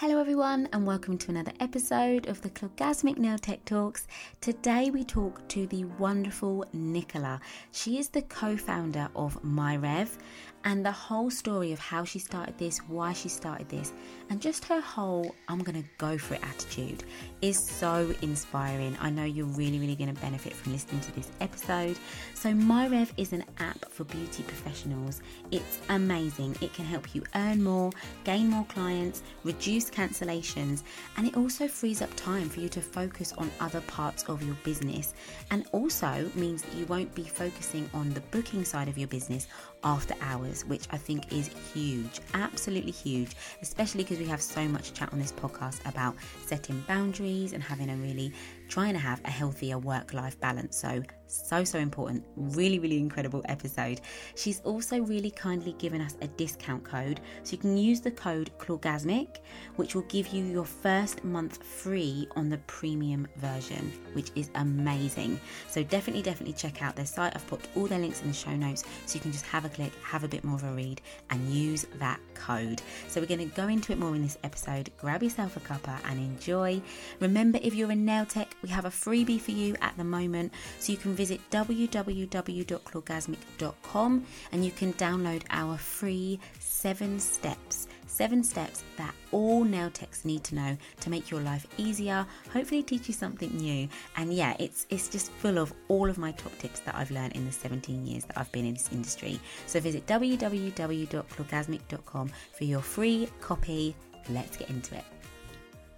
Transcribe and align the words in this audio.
Hello, 0.00 0.20
everyone, 0.20 0.68
and 0.74 0.86
welcome 0.86 1.16
to 1.16 1.30
another 1.30 1.54
episode 1.58 2.26
of 2.26 2.42
the 2.42 2.50
Clawgasmic 2.50 3.16
Nail 3.16 3.38
Tech 3.38 3.64
Talks. 3.64 4.06
Today, 4.42 4.90
we 4.90 5.04
talk 5.04 5.48
to 5.48 5.66
the 5.68 5.84
wonderful 5.84 6.66
Nicola. 6.74 7.40
She 7.72 7.96
is 7.98 8.10
the 8.10 8.20
co 8.20 8.58
founder 8.58 9.08
of 9.16 9.42
MyRev, 9.42 10.18
and 10.66 10.84
the 10.84 10.90
whole 10.90 11.30
story 11.30 11.72
of 11.72 11.78
how 11.78 12.02
she 12.02 12.18
started 12.18 12.58
this, 12.58 12.78
why 12.88 13.12
she 13.12 13.28
started 13.28 13.68
this, 13.68 13.92
and 14.30 14.42
just 14.42 14.64
her 14.64 14.80
whole 14.80 15.32
I'm 15.46 15.60
gonna 15.60 15.84
go 15.96 16.18
for 16.18 16.34
it 16.34 16.42
attitude 16.42 17.04
is 17.40 17.56
so 17.56 18.12
inspiring. 18.20 18.96
I 19.00 19.10
know 19.10 19.22
you're 19.22 19.46
really, 19.46 19.78
really 19.78 19.94
gonna 19.94 20.12
benefit 20.14 20.52
from 20.52 20.72
listening 20.72 21.00
to 21.02 21.14
this 21.14 21.30
episode. 21.40 21.96
So, 22.34 22.50
MyRev 22.50 23.12
is 23.16 23.32
an 23.32 23.44
app 23.58 23.88
for 23.90 24.02
beauty 24.04 24.42
professionals. 24.42 25.22
It's 25.52 25.78
amazing. 25.88 26.56
It 26.60 26.74
can 26.74 26.84
help 26.84 27.14
you 27.14 27.22
earn 27.36 27.62
more, 27.62 27.92
gain 28.24 28.48
more 28.48 28.64
clients, 28.64 29.22
reduce 29.44 29.88
cancellations, 29.88 30.82
and 31.16 31.28
it 31.28 31.36
also 31.36 31.68
frees 31.68 32.02
up 32.02 32.10
time 32.16 32.48
for 32.48 32.58
you 32.58 32.68
to 32.70 32.80
focus 32.80 33.32
on 33.38 33.52
other 33.60 33.82
parts 33.82 34.24
of 34.24 34.42
your 34.42 34.56
business 34.64 35.14
and 35.52 35.64
also 35.70 36.28
means 36.34 36.62
that 36.62 36.74
you 36.74 36.86
won't 36.86 37.14
be 37.14 37.22
focusing 37.22 37.88
on 37.94 38.10
the 38.10 38.20
booking 38.32 38.64
side 38.64 38.88
of 38.88 38.98
your 38.98 39.08
business 39.08 39.46
after 39.86 40.14
hours, 40.20 40.64
which 40.64 40.86
I 40.90 40.98
think 40.98 41.32
is 41.32 41.48
huge, 41.72 42.20
absolutely 42.34 42.90
huge, 42.90 43.36
especially 43.62 44.02
because 44.02 44.18
we 44.18 44.26
have 44.26 44.42
so 44.42 44.66
much 44.66 44.92
chat 44.92 45.12
on 45.12 45.20
this 45.20 45.30
podcast 45.30 45.88
about 45.88 46.16
setting 46.44 46.84
boundaries 46.88 47.52
and 47.52 47.62
having 47.62 47.88
a 47.90 47.96
really 47.96 48.32
trying 48.68 48.94
to 48.94 48.98
have 48.98 49.20
a 49.24 49.30
healthier 49.30 49.78
work 49.78 50.12
life 50.12 50.38
balance. 50.40 50.76
So, 50.76 51.02
so, 51.28 51.64
so 51.64 51.78
important. 51.78 52.24
Really, 52.36 52.78
really 52.78 52.98
incredible 52.98 53.42
episode. 53.48 54.00
She's 54.36 54.60
also 54.60 55.00
really 55.00 55.30
kindly 55.30 55.72
given 55.72 56.00
us 56.00 56.16
a 56.20 56.28
discount 56.28 56.84
code. 56.84 57.20
So, 57.42 57.52
you 57.52 57.58
can 57.58 57.76
use 57.76 58.00
the 58.00 58.10
code 58.10 58.50
Clawgasmic, 58.58 59.38
which 59.76 59.94
will 59.94 60.02
give 60.02 60.28
you 60.28 60.44
your 60.44 60.64
first 60.64 61.24
month 61.24 61.62
free 61.62 62.28
on 62.36 62.48
the 62.48 62.58
premium 62.58 63.26
version, 63.36 63.92
which 64.12 64.30
is 64.36 64.50
amazing. 64.54 65.40
So, 65.68 65.82
definitely, 65.82 66.22
definitely 66.22 66.54
check 66.54 66.82
out 66.82 66.94
their 66.94 67.06
site. 67.06 67.34
I've 67.34 67.46
put 67.48 67.60
all 67.76 67.86
their 67.86 67.98
links 67.98 68.22
in 68.22 68.28
the 68.28 68.34
show 68.34 68.54
notes 68.54 68.84
so 69.06 69.14
you 69.14 69.20
can 69.20 69.32
just 69.32 69.46
have 69.46 69.64
a 69.64 69.68
click, 69.68 69.92
have 70.02 70.22
a 70.22 70.28
bit 70.28 70.44
more 70.44 70.56
of 70.56 70.64
a 70.64 70.72
read, 70.72 71.00
and 71.30 71.52
use 71.52 71.86
that 71.98 72.20
code. 72.34 72.80
So, 73.08 73.20
we're 73.20 73.26
going 73.26 73.40
to 73.50 73.56
go 73.56 73.66
into 73.66 73.92
it 73.92 73.98
more 73.98 74.14
in 74.14 74.22
this 74.22 74.38
episode. 74.44 74.90
Grab 74.96 75.22
yourself 75.22 75.56
a 75.56 75.60
cuppa 75.60 75.98
and 76.04 76.20
enjoy. 76.20 76.80
Remember, 77.20 77.58
if 77.62 77.74
you're 77.74 77.90
in 77.90 78.04
nail 78.04 78.26
tech, 78.26 78.55
we 78.62 78.68
have 78.70 78.84
a 78.84 78.90
freebie 78.90 79.40
for 79.40 79.52
you 79.52 79.76
at 79.80 79.96
the 79.96 80.02
moment, 80.04 80.52
so 80.78 80.92
you 80.92 80.98
can 80.98 81.14
visit 81.14 81.40
www.clawgasmic.com 81.50 84.26
and 84.52 84.64
you 84.64 84.70
can 84.70 84.92
download 84.94 85.42
our 85.50 85.76
free 85.76 86.40
seven 86.58 87.20
steps. 87.20 87.88
Seven 88.06 88.42
steps 88.42 88.82
that 88.96 89.14
all 89.30 89.62
nail 89.64 89.90
techs 89.90 90.24
need 90.24 90.42
to 90.44 90.54
know 90.54 90.78
to 91.00 91.10
make 91.10 91.30
your 91.30 91.40
life 91.40 91.66
easier, 91.76 92.24
hopefully 92.50 92.82
teach 92.82 93.08
you 93.08 93.14
something 93.14 93.54
new. 93.56 93.86
And 94.16 94.32
yeah, 94.32 94.56
it's 94.58 94.86
it's 94.88 95.08
just 95.08 95.30
full 95.32 95.58
of 95.58 95.74
all 95.88 96.08
of 96.08 96.16
my 96.16 96.32
top 96.32 96.56
tips 96.58 96.80
that 96.80 96.94
I've 96.94 97.10
learned 97.10 97.34
in 97.34 97.44
the 97.44 97.52
17 97.52 98.06
years 98.06 98.24
that 98.24 98.38
I've 98.38 98.50
been 98.52 98.64
in 98.64 98.72
this 98.74 98.90
industry. 98.92 99.38
So 99.66 99.80
visit 99.80 100.06
www.clawgasmic.com 100.06 102.30
for 102.56 102.64
your 102.64 102.80
free 102.80 103.28
copy. 103.40 103.94
Let's 104.30 104.56
get 104.56 104.70
into 104.70 104.96
it. 104.96 105.04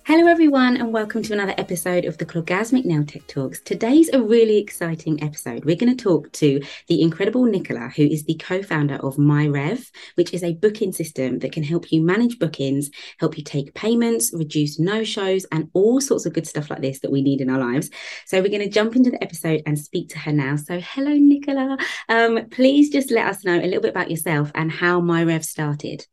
Hello, 0.08 0.26
everyone, 0.26 0.78
and 0.78 0.90
welcome 0.90 1.22
to 1.22 1.34
another 1.34 1.54
episode 1.58 2.06
of 2.06 2.16
the 2.16 2.24
Clawgasmic 2.24 2.86
Nail 2.86 3.04
Tech 3.04 3.26
Talks. 3.26 3.60
Today's 3.60 4.08
a 4.08 4.22
really 4.22 4.56
exciting 4.56 5.22
episode. 5.22 5.66
We're 5.66 5.76
going 5.76 5.94
to 5.94 6.02
talk 6.02 6.32
to 6.32 6.62
the 6.86 7.02
incredible 7.02 7.44
Nicola, 7.44 7.90
who 7.94 8.04
is 8.04 8.24
the 8.24 8.36
co 8.36 8.62
founder 8.62 8.94
of 8.94 9.16
MyRev, 9.16 9.84
which 10.14 10.32
is 10.32 10.42
a 10.42 10.54
booking 10.54 10.92
system 10.92 11.40
that 11.40 11.52
can 11.52 11.62
help 11.62 11.92
you 11.92 12.00
manage 12.00 12.38
bookings, 12.38 12.88
help 13.18 13.36
you 13.36 13.44
take 13.44 13.74
payments, 13.74 14.32
reduce 14.32 14.78
no 14.78 15.04
shows, 15.04 15.44
and 15.52 15.68
all 15.74 16.00
sorts 16.00 16.24
of 16.24 16.32
good 16.32 16.46
stuff 16.46 16.70
like 16.70 16.80
this 16.80 17.00
that 17.00 17.12
we 17.12 17.20
need 17.20 17.42
in 17.42 17.50
our 17.50 17.60
lives. 17.60 17.90
So, 18.24 18.40
we're 18.40 18.48
going 18.48 18.62
to 18.62 18.70
jump 18.70 18.96
into 18.96 19.10
the 19.10 19.22
episode 19.22 19.60
and 19.66 19.78
speak 19.78 20.08
to 20.08 20.18
her 20.20 20.32
now. 20.32 20.56
So, 20.56 20.80
hello, 20.80 21.12
Nicola. 21.12 21.76
Um, 22.08 22.48
please 22.50 22.88
just 22.88 23.10
let 23.10 23.26
us 23.26 23.44
know 23.44 23.58
a 23.58 23.60
little 23.60 23.82
bit 23.82 23.90
about 23.90 24.10
yourself 24.10 24.52
and 24.54 24.72
how 24.72 25.02
MyRev 25.02 25.44
started. 25.44 26.06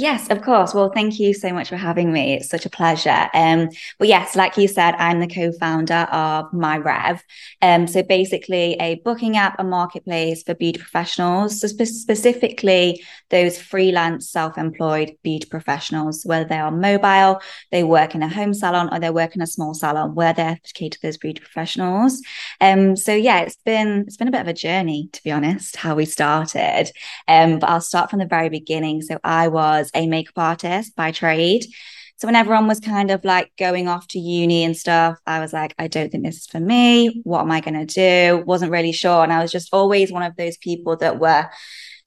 Yes, 0.00 0.30
of 0.30 0.42
course. 0.42 0.74
Well, 0.74 0.92
thank 0.94 1.18
you 1.18 1.34
so 1.34 1.52
much 1.52 1.70
for 1.70 1.76
having 1.76 2.12
me. 2.12 2.34
It's 2.34 2.48
such 2.48 2.64
a 2.64 2.70
pleasure. 2.70 3.28
Um, 3.34 3.68
well, 3.98 4.08
yes, 4.08 4.36
like 4.36 4.56
you 4.56 4.68
said, 4.68 4.94
I'm 4.94 5.18
the 5.18 5.26
co-founder 5.26 6.06
of 6.12 6.52
MyRev. 6.52 7.20
Um, 7.62 7.88
so 7.88 8.04
basically 8.04 8.76
a 8.78 9.00
booking 9.04 9.36
app, 9.36 9.56
a 9.58 9.64
marketplace 9.64 10.44
for 10.44 10.54
beauty 10.54 10.78
professionals. 10.78 11.60
So 11.60 11.66
spe- 11.66 11.82
specifically 11.82 13.02
those 13.30 13.58
freelance, 13.60 14.30
self-employed 14.30 15.16
beauty 15.24 15.48
professionals, 15.50 16.22
whether 16.24 16.44
they 16.48 16.58
are 16.58 16.70
mobile, 16.70 17.40
they 17.72 17.82
work 17.82 18.14
in 18.14 18.22
a 18.22 18.28
home 18.28 18.54
salon, 18.54 18.88
or 18.94 19.00
they 19.00 19.10
work 19.10 19.34
in 19.34 19.42
a 19.42 19.48
small 19.48 19.74
salon, 19.74 20.14
where 20.14 20.32
they're 20.32 20.60
catered 20.74 20.92
to 21.00 21.02
those 21.08 21.16
beauty 21.16 21.40
professionals. 21.40 22.22
Um, 22.60 22.94
so 22.94 23.12
yeah, 23.14 23.40
it's 23.40 23.56
been 23.64 24.04
it's 24.06 24.16
been 24.16 24.28
a 24.28 24.32
bit 24.32 24.42
of 24.42 24.48
a 24.48 24.52
journey, 24.54 25.08
to 25.12 25.22
be 25.24 25.32
honest, 25.32 25.74
how 25.74 25.96
we 25.96 26.04
started. 26.04 26.92
Um, 27.26 27.58
but 27.58 27.68
I'll 27.68 27.80
start 27.80 28.10
from 28.10 28.20
the 28.20 28.26
very 28.26 28.48
beginning. 28.48 29.02
So 29.02 29.18
I 29.24 29.48
was 29.48 29.87
was 29.92 30.00
a 30.02 30.06
makeup 30.06 30.38
artist 30.38 30.94
by 30.96 31.10
trade. 31.10 31.64
So 32.16 32.26
when 32.26 32.34
everyone 32.34 32.66
was 32.66 32.80
kind 32.80 33.10
of 33.10 33.24
like 33.24 33.52
going 33.56 33.86
off 33.86 34.08
to 34.08 34.18
uni 34.18 34.64
and 34.64 34.76
stuff, 34.76 35.18
I 35.24 35.38
was 35.38 35.52
like, 35.52 35.74
I 35.78 35.86
don't 35.86 36.10
think 36.10 36.24
this 36.24 36.38
is 36.38 36.46
for 36.46 36.58
me. 36.58 37.20
What 37.22 37.42
am 37.42 37.50
I 37.52 37.60
going 37.60 37.86
to 37.86 37.86
do? 37.86 38.42
Wasn't 38.44 38.72
really 38.72 38.92
sure. 38.92 39.22
And 39.22 39.32
I 39.32 39.40
was 39.40 39.52
just 39.52 39.72
always 39.72 40.10
one 40.10 40.24
of 40.24 40.34
those 40.36 40.56
people 40.56 40.96
that 40.96 41.20
were 41.20 41.48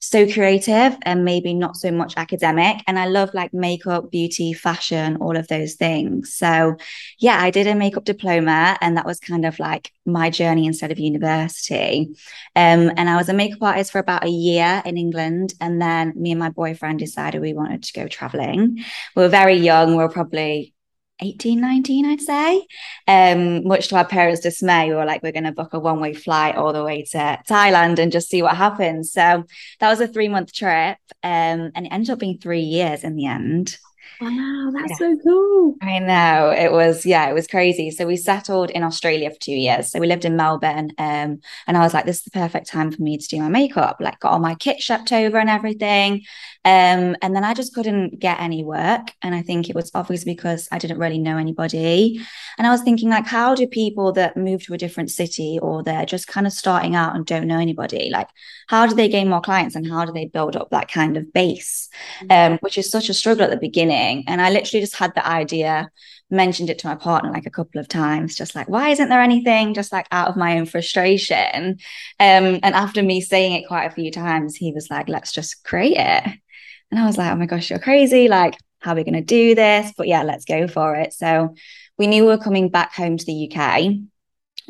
so 0.02 0.30
creative 0.30 0.96
and 1.02 1.24
maybe 1.24 1.54
not 1.54 1.76
so 1.76 1.92
much 1.92 2.14
academic. 2.16 2.82
And 2.88 2.98
I 2.98 3.06
love 3.06 3.30
like 3.34 3.54
makeup, 3.54 4.10
beauty, 4.10 4.52
fashion, 4.52 5.16
all 5.18 5.36
of 5.36 5.46
those 5.46 5.74
things. 5.74 6.34
So, 6.34 6.76
yeah, 7.20 7.40
I 7.40 7.52
did 7.52 7.68
a 7.68 7.76
makeup 7.76 8.04
diploma, 8.04 8.76
and 8.80 8.96
that 8.96 9.06
was 9.06 9.20
kind 9.20 9.46
of 9.46 9.60
like 9.60 9.92
my 10.04 10.28
journey 10.28 10.66
instead 10.66 10.90
of 10.90 10.98
university. 10.98 12.08
Um, 12.56 12.90
and 12.96 13.08
I 13.08 13.16
was 13.16 13.28
a 13.28 13.34
makeup 13.34 13.62
artist 13.62 13.92
for 13.92 14.00
about 14.00 14.24
a 14.24 14.28
year 14.28 14.82
in 14.84 14.98
England. 14.98 15.54
And 15.60 15.80
then 15.80 16.14
me 16.16 16.32
and 16.32 16.40
my 16.40 16.50
boyfriend 16.50 16.98
decided 16.98 17.40
we 17.40 17.54
wanted 17.54 17.84
to 17.84 17.92
go 17.92 18.08
traveling. 18.08 18.84
We 19.14 19.22
were 19.22 19.28
very 19.28 19.54
young, 19.54 19.90
we 19.90 19.98
were 19.98 20.08
probably 20.08 20.74
18, 21.22 21.60
19, 21.60 22.06
I'd 22.06 22.20
say. 22.20 22.66
Um, 23.06 23.66
much 23.66 23.88
to 23.88 23.96
our 23.96 24.06
parents' 24.06 24.40
dismay, 24.40 24.88
we 24.88 24.94
were 24.94 25.04
like, 25.04 25.22
we're 25.22 25.32
going 25.32 25.44
to 25.44 25.52
book 25.52 25.72
a 25.72 25.78
one 25.78 26.00
way 26.00 26.14
flight 26.14 26.56
all 26.56 26.72
the 26.72 26.84
way 26.84 27.02
to 27.12 27.38
Thailand 27.48 27.98
and 27.98 28.12
just 28.12 28.28
see 28.28 28.42
what 28.42 28.56
happens. 28.56 29.12
So 29.12 29.44
that 29.80 29.88
was 29.88 30.00
a 30.00 30.08
three 30.08 30.28
month 30.28 30.52
trip. 30.52 30.98
Um, 31.22 31.70
and 31.74 31.86
it 31.86 31.92
ended 31.92 32.10
up 32.10 32.18
being 32.18 32.38
three 32.38 32.60
years 32.60 33.04
in 33.04 33.16
the 33.16 33.26
end. 33.26 33.78
Wow, 34.20 34.70
that's 34.72 34.92
yeah. 34.92 34.96
so 34.96 35.18
cool. 35.24 35.76
I 35.82 35.98
know. 35.98 36.50
It 36.50 36.72
was, 36.72 37.04
yeah, 37.04 37.28
it 37.28 37.32
was 37.32 37.46
crazy. 37.46 37.90
So 37.90 38.06
we 38.06 38.16
settled 38.16 38.70
in 38.70 38.82
Australia 38.82 39.30
for 39.30 39.40
two 39.40 39.52
years. 39.52 39.90
So 39.90 40.00
we 40.00 40.06
lived 40.06 40.24
in 40.24 40.36
Melbourne. 40.36 40.92
Um, 40.98 41.40
and 41.66 41.76
I 41.76 41.80
was 41.80 41.94
like, 41.94 42.06
this 42.06 42.18
is 42.18 42.24
the 42.24 42.30
perfect 42.30 42.68
time 42.68 42.92
for 42.92 43.02
me 43.02 43.18
to 43.18 43.28
do 43.28 43.40
my 43.40 43.48
makeup. 43.48 43.96
Like 44.00 44.20
got 44.20 44.32
all 44.32 44.38
my 44.38 44.54
kit 44.54 44.80
shipped 44.80 45.12
over 45.12 45.38
and 45.38 45.50
everything. 45.50 46.22
Um, 46.64 47.16
and 47.22 47.34
then 47.34 47.42
I 47.42 47.54
just 47.54 47.74
couldn't 47.74 48.20
get 48.20 48.40
any 48.40 48.62
work. 48.62 49.12
And 49.22 49.34
I 49.34 49.42
think 49.42 49.68
it 49.68 49.74
was 49.74 49.90
obviously 49.94 50.34
because 50.34 50.68
I 50.70 50.78
didn't 50.78 50.98
really 50.98 51.18
know 51.18 51.36
anybody. 51.36 52.20
And 52.58 52.66
I 52.66 52.70
was 52.70 52.82
thinking, 52.82 53.10
like, 53.10 53.26
how 53.26 53.54
do 53.54 53.66
people 53.66 54.12
that 54.12 54.36
move 54.36 54.64
to 54.64 54.74
a 54.74 54.78
different 54.78 55.10
city 55.10 55.58
or 55.60 55.82
they're 55.82 56.06
just 56.06 56.28
kind 56.28 56.46
of 56.46 56.52
starting 56.52 56.94
out 56.94 57.16
and 57.16 57.26
don't 57.26 57.48
know 57.48 57.58
anybody, 57.58 58.10
like, 58.12 58.28
how 58.68 58.86
do 58.86 58.94
they 58.94 59.08
gain 59.08 59.28
more 59.28 59.40
clients 59.40 59.74
and 59.74 59.88
how 59.88 60.04
do 60.04 60.12
they 60.12 60.26
build 60.26 60.56
up 60.56 60.70
that 60.70 60.90
kind 60.90 61.16
of 61.16 61.32
base? 61.32 61.88
Mm-hmm. 62.22 62.52
Um, 62.52 62.58
which 62.60 62.78
is 62.78 62.90
such 62.90 63.08
a 63.08 63.14
struggle 63.14 63.44
at 63.44 63.50
the 63.50 63.56
beginning. 63.56 64.01
And 64.02 64.40
I 64.40 64.50
literally 64.50 64.80
just 64.80 64.96
had 64.96 65.14
the 65.14 65.26
idea 65.26 65.90
mentioned 66.30 66.70
it 66.70 66.78
to 66.78 66.86
my 66.86 66.94
partner 66.94 67.30
like 67.30 67.46
a 67.46 67.50
couple 67.50 67.80
of 67.80 67.88
times, 67.88 68.34
just 68.34 68.54
like, 68.54 68.68
why 68.68 68.88
isn't 68.88 69.08
there 69.08 69.20
anything? 69.20 69.74
Just 69.74 69.92
like 69.92 70.06
out 70.10 70.28
of 70.28 70.36
my 70.36 70.58
own 70.58 70.66
frustration. 70.66 71.78
Um, 72.18 72.58
and 72.62 72.74
after 72.74 73.02
me 73.02 73.20
saying 73.20 73.52
it 73.52 73.68
quite 73.68 73.84
a 73.84 73.94
few 73.94 74.10
times, 74.10 74.56
he 74.56 74.72
was 74.72 74.90
like, 74.90 75.08
let's 75.08 75.32
just 75.32 75.62
create 75.62 75.98
it. 75.98 76.24
And 76.90 77.00
I 77.00 77.06
was 77.06 77.18
like, 77.18 77.30
oh 77.30 77.36
my 77.36 77.46
gosh, 77.46 77.70
you're 77.70 77.78
crazy. 77.78 78.28
Like, 78.28 78.56
how 78.80 78.92
are 78.92 78.96
we 78.96 79.04
going 79.04 79.14
to 79.14 79.20
do 79.20 79.54
this? 79.54 79.92
But 79.96 80.08
yeah, 80.08 80.22
let's 80.22 80.44
go 80.44 80.66
for 80.66 80.96
it. 80.96 81.12
So 81.12 81.54
we 81.98 82.06
knew 82.06 82.24
we 82.24 82.30
were 82.30 82.38
coming 82.38 82.68
back 82.68 82.94
home 82.94 83.16
to 83.16 83.24
the 83.24 83.50
UK. 83.50 83.82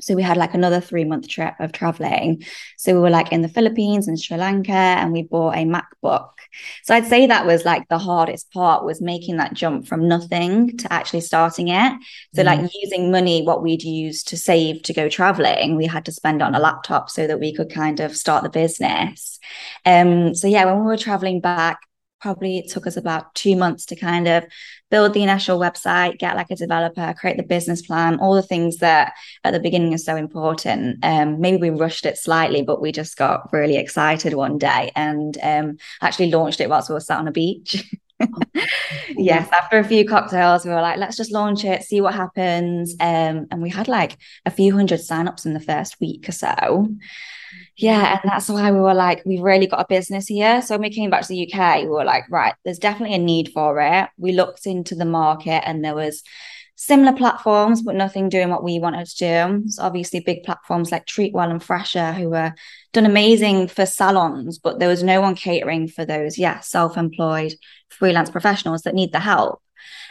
So 0.01 0.15
we 0.15 0.23
had 0.23 0.37
like 0.37 0.55
another 0.55 0.81
three 0.81 1.05
month 1.05 1.29
trip 1.29 1.55
of 1.59 1.73
traveling. 1.73 2.45
So 2.77 2.95
we 2.95 3.01
were 3.01 3.11
like 3.11 3.33
in 3.33 3.43
the 3.43 3.49
Philippines 3.49 4.09
and 4.09 4.21
Sri 4.21 4.37
Lanka 4.37 4.73
and 4.73 5.13
we 5.13 5.23
bought 5.23 5.57
a 5.57 5.65
MacBook. 5.65 6.31
So 6.83 6.95
I'd 6.95 7.07
say 7.07 7.27
that 7.27 7.47
was 7.47 7.65
like 7.65 7.89
the 7.89 7.99
hardest 7.99 8.53
part 8.53 8.85
was 8.85 9.01
making 9.01 9.37
that 9.37 9.55
jump 9.55 9.87
from 9.87 10.09
nothing 10.09 10.77
to 10.79 10.93
actually 10.93 11.21
starting 11.21 11.69
it. 11.69 11.93
So 12.35 12.43
mm. 12.43 12.47
like 12.47 12.71
using 12.83 13.11
money, 13.11 13.43
what 13.43 13.63
we'd 13.63 13.83
used 13.83 14.29
to 14.29 14.37
save 14.37 14.83
to 14.83 14.93
go 14.93 15.09
traveling, 15.09 15.77
we 15.77 15.87
had 15.87 16.05
to 16.07 16.13
spend 16.13 16.43
on 16.43 16.55
a 16.55 16.61
laptop 16.61 17.11
so 17.11 17.27
that 17.27 17.41
we 17.41 17.55
could 17.55 17.71
kind 17.71 18.01
of 18.01 18.17
start 18.17 18.43
the 18.43 18.51
business. 18.51 19.39
Um, 19.85 20.35
so 20.35 20.47
yeah, 20.47 20.65
when 20.65 20.81
we 20.81 20.87
were 20.87 20.97
traveling 20.97 21.41
back, 21.41 21.81
probably 22.23 22.59
it 22.59 22.71
took 22.71 22.87
us 22.87 22.97
about 22.97 23.35
two 23.35 23.57
months 23.57 23.85
to 23.87 23.97
kind 23.97 24.29
of 24.29 24.45
build 24.91 25.13
the 25.13 25.23
initial 25.23 25.59
website, 25.59 26.19
get 26.19 26.37
like 26.37 26.51
a 26.51 26.57
developer, 26.57 27.15
create 27.19 27.37
the 27.37 27.43
business 27.43 27.83
plan, 27.83 28.21
all 28.21 28.35
the 28.35 28.43
things 28.43 28.77
that 28.79 29.13
at 29.43 29.53
the 29.53 29.59
beginning 29.61 29.93
are 29.93 29.99
so 29.99 30.15
important. 30.15 31.05
Um, 31.05 31.41
maybe 31.41 31.57
we 31.57 31.71
rushed 31.71 32.07
it 32.07 32.17
slightly, 32.17 32.63
but 32.63 32.81
we 32.81 32.93
just 32.93 33.17
got 33.17 33.53
really 33.53 33.77
excited 33.77 34.35
one 34.35 34.57
day 34.57 34.93
and 34.95 35.37
um, 35.43 35.79
actually 36.01 36.31
launched 36.31 36.61
it 36.61 36.71
whilst 36.71 36.89
we 36.89 36.95
were 36.95 37.01
sat 37.01 37.19
on 37.19 37.27
a 37.27 37.33
beach. 37.33 37.93
yes, 39.17 39.49
after 39.53 39.79
a 39.79 39.85
few 39.85 40.07
cocktails, 40.07 40.65
we 40.65 40.71
were 40.71 40.81
like, 40.81 40.99
let's 40.99 41.17
just 41.17 41.33
launch 41.33 41.65
it, 41.65 41.83
see 41.83 42.01
what 42.01 42.15
happens. 42.15 42.95
Um, 43.01 43.49
and 43.51 43.61
we 43.61 43.71
had 43.71 43.89
like 43.89 44.17
a 44.47 44.51
few 44.51 44.73
hundred 44.75 45.01
signups 45.01 45.45
in 45.45 45.55
the 45.55 45.61
first 45.61 46.01
week 46.01 46.29
or 46.29 46.33
so. 46.33 46.89
Yeah, 47.77 48.21
and 48.23 48.31
that's 48.31 48.49
why 48.49 48.71
we 48.71 48.81
were 48.81 48.95
like, 48.95 49.23
we've 49.25 49.41
really 49.41 49.67
got 49.67 49.81
a 49.81 49.87
business 49.89 50.27
here. 50.27 50.61
So 50.61 50.75
when 50.75 50.83
we 50.83 50.95
came 50.95 51.11
back 51.11 51.23
to 51.23 51.29
the 51.29 51.51
UK, 51.51 51.83
we 51.83 51.89
were 51.89 52.05
like, 52.05 52.25
right, 52.31 52.55
there's 52.65 52.79
definitely 52.79 53.17
a 53.17 53.19
need 53.19 53.51
for 53.53 53.81
it. 53.81 54.11
We 54.19 54.33
looked 54.33 54.67
into 54.67 54.95
the 54.95 55.07
market 55.07 55.67
and 55.67 55.83
there 55.85 55.95
was 55.95 56.23
similar 56.77 57.17
platforms, 57.17 57.81
but 57.83 57.95
nothing 57.95 58.29
doing 58.29 58.51
what 58.51 58.65
we 58.65 58.79
wanted 58.79 59.07
to 59.07 59.17
do. 59.17 59.69
So 59.69 59.83
obviously 59.83 60.21
big 60.21 60.43
platforms 60.43 60.93
like 60.93 61.07
Treatwell 61.07 61.51
and 61.51 61.61
Fresha, 61.63 62.15
who 62.15 62.31
were 62.31 62.53
done 62.93 63.07
amazing 63.07 63.69
for 63.69 63.87
salons, 63.87 64.59
but 64.59 64.79
there 64.79 64.89
was 64.89 65.03
no 65.03 65.21
one 65.21 65.35
catering 65.35 65.89
for 65.89 66.05
those, 66.05 66.37
yeah, 66.37 66.61
self-employed 66.61 67.55
freelance 67.89 68.31
professionals 68.31 68.83
that 68.83 68.95
need 68.95 69.13
the 69.13 69.21
help. 69.21 69.63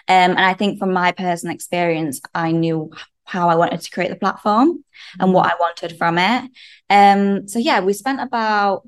Um, 0.07 0.31
and 0.31 0.39
I 0.39 0.53
think 0.53 0.79
from 0.79 0.93
my 0.93 1.11
personal 1.11 1.53
experience, 1.53 2.21
I 2.33 2.51
knew 2.51 2.91
how 3.25 3.49
I 3.49 3.55
wanted 3.55 3.81
to 3.81 3.91
create 3.91 4.09
the 4.09 4.15
platform 4.15 4.83
and 5.19 5.33
what 5.33 5.51
I 5.51 5.55
wanted 5.59 5.97
from 5.97 6.17
it. 6.17 6.51
Um, 6.89 7.47
so 7.47 7.59
yeah, 7.59 7.79
we 7.79 7.93
spent 7.93 8.21
about 8.21 8.87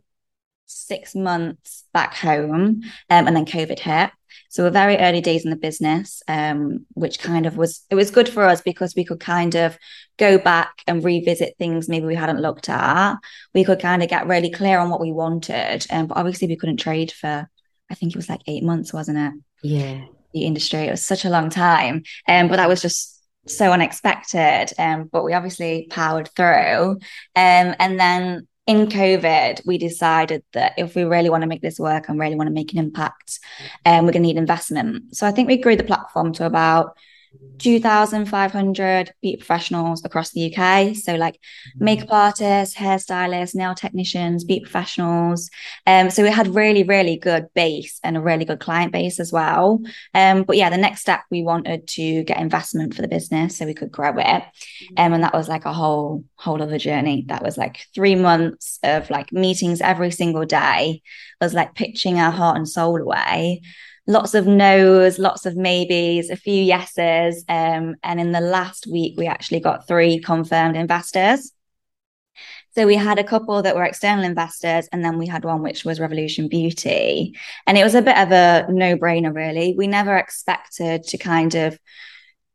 six 0.65 1.15
months 1.15 1.85
back 1.93 2.15
home, 2.15 2.81
um, 3.09 3.27
and 3.27 3.35
then 3.35 3.45
COVID 3.45 3.79
hit. 3.79 4.11
So 4.49 4.63
we're 4.63 4.69
very 4.69 4.97
early 4.97 5.21
days 5.21 5.45
in 5.45 5.49
the 5.49 5.55
business, 5.55 6.21
um, 6.27 6.85
which 6.93 7.19
kind 7.19 7.45
of 7.45 7.57
was 7.57 7.85
it 7.89 7.95
was 7.95 8.11
good 8.11 8.29
for 8.29 8.43
us 8.43 8.61
because 8.61 8.95
we 8.95 9.03
could 9.03 9.19
kind 9.19 9.55
of 9.55 9.77
go 10.17 10.37
back 10.37 10.83
and 10.85 11.03
revisit 11.03 11.55
things 11.57 11.89
maybe 11.89 12.05
we 12.05 12.15
hadn't 12.15 12.41
looked 12.41 12.69
at. 12.69 13.15
We 13.53 13.63
could 13.63 13.79
kind 13.79 14.03
of 14.03 14.09
get 14.09 14.27
really 14.27 14.51
clear 14.51 14.79
on 14.79 14.89
what 14.89 15.01
we 15.01 15.11
wanted, 15.11 15.85
um, 15.89 16.07
but 16.07 16.17
obviously 16.17 16.47
we 16.47 16.55
couldn't 16.55 16.77
trade 16.77 17.11
for 17.11 17.49
I 17.89 17.95
think 17.95 18.13
it 18.13 18.17
was 18.17 18.29
like 18.29 18.41
eight 18.47 18.63
months, 18.63 18.93
wasn't 18.93 19.17
it? 19.17 19.33
Yeah, 19.63 20.05
the 20.33 20.45
industry. 20.45 20.81
It 20.81 20.91
was 20.91 21.05
such 21.05 21.25
a 21.25 21.29
long 21.29 21.49
time, 21.49 22.03
um, 22.27 22.47
but 22.47 22.57
that 22.57 22.69
was 22.69 22.81
just 22.81 23.12
so 23.47 23.71
unexpected. 23.71 24.67
Um, 24.77 25.09
but 25.11 25.23
we 25.23 25.33
obviously 25.33 25.87
powered 25.89 26.29
through, 26.29 26.99
um, 27.35 27.75
and 27.79 27.99
then 27.99 28.47
in 28.65 28.87
COVID, 28.87 29.65
we 29.65 29.77
decided 29.77 30.43
that 30.53 30.73
if 30.77 30.95
we 30.95 31.03
really 31.03 31.29
want 31.29 31.41
to 31.41 31.47
make 31.47 31.61
this 31.61 31.79
work 31.79 32.07
and 32.07 32.17
really 32.19 32.35
want 32.35 32.47
to 32.47 32.53
make 32.53 32.71
an 32.71 32.79
impact, 32.79 33.39
um, 33.85 34.05
we're 34.05 34.13
going 34.13 34.23
to 34.23 34.27
need 34.27 34.37
investment. 34.37 35.15
So 35.15 35.27
I 35.27 35.31
think 35.31 35.49
we 35.49 35.57
grew 35.57 35.75
the 35.75 35.83
platform 35.83 36.31
to 36.33 36.45
about 36.45 36.97
2,500 37.59 39.13
beauty 39.21 39.37
professionals 39.37 40.03
across 40.03 40.31
the 40.31 40.53
UK. 40.53 40.95
So, 40.95 41.15
like 41.15 41.35
mm-hmm. 41.35 41.85
makeup 41.85 42.11
artists, 42.11 42.75
hairstylists, 42.75 43.55
nail 43.55 43.73
technicians, 43.73 44.43
beauty 44.43 44.61
professionals. 44.61 45.49
Um, 45.87 46.09
so 46.09 46.23
we 46.23 46.29
had 46.29 46.53
really, 46.55 46.83
really 46.83 47.17
good 47.17 47.47
base 47.53 47.99
and 48.03 48.17
a 48.17 48.21
really 48.21 48.45
good 48.45 48.59
client 48.59 48.91
base 48.91 49.19
as 49.19 49.31
well. 49.31 49.81
Um, 50.13 50.43
but 50.43 50.57
yeah, 50.57 50.69
the 50.69 50.77
next 50.77 51.01
step 51.01 51.21
we 51.31 51.43
wanted 51.43 51.87
to 51.89 52.23
get 52.23 52.39
investment 52.39 52.93
for 52.93 53.01
the 53.01 53.07
business 53.07 53.57
so 53.57 53.65
we 53.65 53.73
could 53.73 53.91
grow 53.91 54.17
it. 54.17 54.43
Um, 54.97 55.13
and 55.13 55.23
that 55.23 55.33
was 55.33 55.47
like 55.47 55.65
a 55.65 55.73
whole, 55.73 56.25
whole 56.35 56.61
other 56.61 56.77
journey. 56.77 57.25
That 57.27 57.43
was 57.43 57.57
like 57.57 57.85
three 57.95 58.15
months 58.15 58.79
of 58.83 59.09
like 59.09 59.31
meetings 59.31 59.81
every 59.81 60.11
single 60.11 60.45
day. 60.45 61.01
I 61.39 61.45
was 61.45 61.53
like 61.53 61.75
pitching 61.75 62.19
our 62.19 62.31
heart 62.31 62.57
and 62.57 62.67
soul 62.67 63.01
away 63.01 63.61
lots 64.05 64.33
of 64.33 64.47
no's, 64.47 65.17
lots 65.17 65.45
of 65.45 65.55
maybes, 65.55 66.29
a 66.29 66.35
few 66.35 66.61
yeses. 66.61 67.43
Um, 67.47 67.95
and 68.03 68.19
in 68.19 68.31
the 68.31 68.41
last 68.41 68.87
week, 68.87 69.15
we 69.17 69.27
actually 69.27 69.59
got 69.59 69.87
three 69.87 70.19
confirmed 70.19 70.75
investors. 70.75 71.51
So 72.75 72.87
we 72.87 72.95
had 72.95 73.19
a 73.19 73.23
couple 73.23 73.61
that 73.61 73.75
were 73.75 73.83
external 73.83 74.25
investors, 74.25 74.89
and 74.91 75.05
then 75.05 75.19
we 75.19 75.27
had 75.27 75.45
one 75.45 75.61
which 75.61 75.85
was 75.85 75.99
Revolution 75.99 76.47
Beauty. 76.47 77.37
And 77.67 77.77
it 77.77 77.83
was 77.83 77.93
a 77.93 78.01
bit 78.01 78.17
of 78.17 78.31
a 78.31 78.65
no 78.69 78.97
brainer, 78.97 79.33
really. 79.33 79.75
We 79.77 79.85
never 79.85 80.17
expected 80.17 81.03
to 81.03 81.17
kind 81.19 81.53
of 81.53 81.77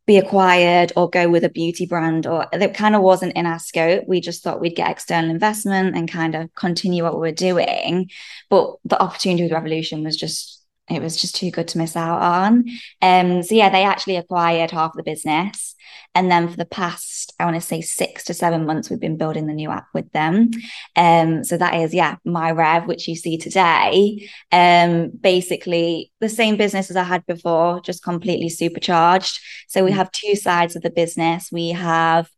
be 0.07 0.17
acquired 0.17 0.91
or 0.97 1.09
go 1.09 1.29
with 1.29 1.45
a 1.45 1.51
beauty 1.51 1.87
brand, 1.87 2.27
or 2.27 2.47
that 2.51 2.75
kind 2.75 2.97
of 2.97 3.03
wasn't 3.03 3.37
in 3.37 3.47
our 3.47 3.61
scope. 3.61 4.05
We 4.09 4.21
just 4.21 4.43
thought 4.43 4.61
we'd 4.61 4.75
get 4.75 4.91
external 4.91 5.31
investment 5.31 5.97
and 5.97 6.11
kind 6.11 6.35
of 6.35 6.53
continue 6.55 7.05
what 7.05 7.15
we 7.15 7.21
were 7.21 7.33
doing. 7.33 8.11
But 8.51 8.75
the 8.85 9.01
opportunity 9.01 9.45
with 9.45 9.53
Revolution 9.53 10.03
was 10.03 10.17
just 10.17 10.58
it 10.91 11.03
was 11.03 11.17
just 11.17 11.37
too 11.37 11.51
good 11.51 11.69
to 11.69 11.79
miss 11.79 11.97
out 11.97 12.21
on. 12.21 12.65
Um, 13.03 13.43
so 13.43 13.55
yeah, 13.55 13.69
they 13.71 13.85
actually 13.85 14.17
acquired 14.17 14.71
half 14.71 14.95
the 14.95 15.03
business. 15.03 15.75
And 16.15 16.31
then 16.31 16.49
for 16.49 16.57
the 16.57 16.65
past, 16.65 17.33
I 17.39 17.45
want 17.45 17.57
to 17.57 17.61
say 17.61 17.81
six 17.81 18.25
to 18.25 18.35
seven 18.35 18.67
months, 18.67 18.91
we've 18.91 18.99
been 18.99 19.17
building 19.17 19.47
the 19.47 19.53
new 19.53 19.71
app 19.71 19.87
with 19.95 20.11
them. 20.13 20.51
Um, 20.97 21.45
so 21.45 21.57
that 21.57 21.75
is, 21.75 21.95
yeah, 21.95 22.17
my 22.25 22.51
Rev, 22.51 22.87
which 22.87 23.07
you 23.07 23.15
see 23.15 23.37
today. 23.37 24.29
Um, 24.51 25.11
basically 25.11 26.11
the 26.21 26.29
same 26.29 26.57
business 26.57 26.91
as 26.91 26.97
I 26.97 27.05
had 27.05 27.25
before, 27.27 27.81
just 27.81 28.03
completely 28.03 28.49
supercharged. 28.49 29.39
So 29.69 29.85
we 29.85 29.93
mm. 29.93 29.97
have 29.97 30.11
two 30.11 30.35
sides 30.35 30.75
of 30.75 30.83
the 30.83 30.91
business. 30.91 31.51
We 31.53 31.71
have 31.71 32.29